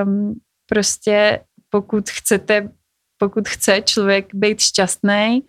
[0.04, 1.40] um, prostě
[1.70, 2.70] pokud chcete,
[3.18, 5.44] pokud chce člověk být šťastný,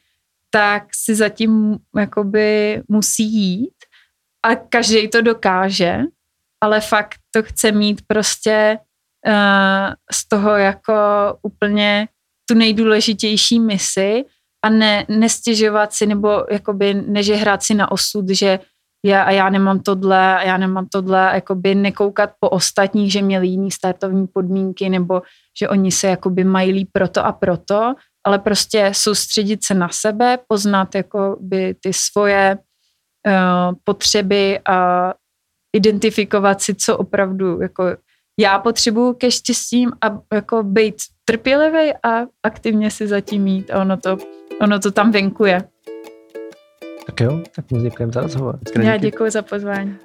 [0.51, 3.78] tak si zatím jakoby musí jít
[4.49, 6.01] a každý to dokáže,
[6.61, 8.79] ale fakt to chce mít prostě
[9.27, 10.95] uh, z toho jako
[11.43, 12.09] úplně
[12.49, 14.25] tu nejdůležitější misi
[14.65, 18.59] a ne, nestěžovat si nebo jakoby nežehrát si na osud, že
[19.05, 23.47] já a já nemám tohle a já nemám tohle, jakoby nekoukat po ostatních, že měli
[23.47, 25.23] jiný startovní podmínky nebo
[25.59, 27.95] že oni se jakoby mají líp proto a proto,
[28.27, 32.59] ale prostě soustředit se na sebe, poznat jakoby ty svoje
[33.85, 35.15] potřeby a
[35.77, 37.85] identifikovat si, co opravdu jako
[38.41, 40.95] já potřebuju ke štěstím a jako být
[41.25, 44.19] trpělivý a aktivně si zatím mít a ono to,
[44.61, 45.69] ono to tam venkuje.
[47.07, 48.59] Tak jo, tak moc děkujeme za rozhovor.
[48.83, 49.97] Já děkuji za pozvání.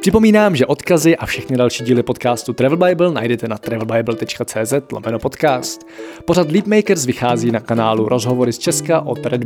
[0.00, 5.86] Připomínám, že odkazy a všechny další díly podcastu Travel Bible najdete na travelbible.cz lomeno podcast.
[6.24, 9.44] Pořad Leapmakers vychází na kanálu Rozhovory z Česka od Red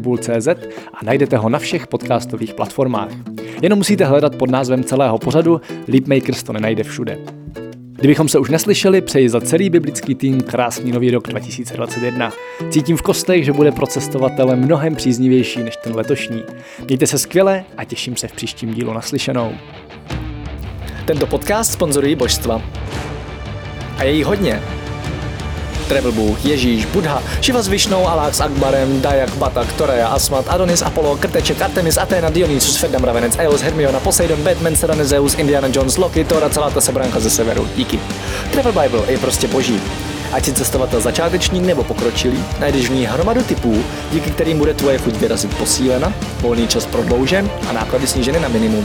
[0.94, 3.10] a najdete ho na všech podcastových platformách.
[3.62, 7.18] Jenom musíte hledat pod názvem celého pořadu, Leapmakers to nenajde všude.
[8.04, 12.32] Kdybychom se už neslyšeli, přeji za celý biblický tým krásný nový rok 2021.
[12.70, 16.42] Cítím v kostech, že bude pro cestovatele mnohem příznivější než ten letošní.
[16.86, 19.52] Mějte se skvěle a těším se v příštím dílu naslyšenou.
[21.04, 22.62] Tento podcast sponzorují božstva.
[23.98, 24.62] A je jí hodně.
[25.88, 30.82] Travel Bůh, Ježíš, Buddha, Šiva s Višnou, Alák s Akbarem, Dajak, Batak, Toreja, Asmat, Adonis,
[30.82, 35.96] Apollo, Krteček, Artemis, Athena, Dionysus, Ferdam, Ravenec, Eos, Hermiona, Poseidon, Batman, Serena, Zeus, Indiana Jones,
[35.96, 37.68] Loki, Thor a celá ta sebranka ze severu.
[37.76, 38.00] Díky.
[38.52, 39.80] Travel Bible je prostě boží.
[40.32, 44.98] Ať si cestovatel začátečník nebo pokročilý, najdeš v ní hromadu typů, díky kterým bude tvoje
[44.98, 48.84] chuť vyrazit posílena, volný čas prodloužen a náklady sníženy na minimum.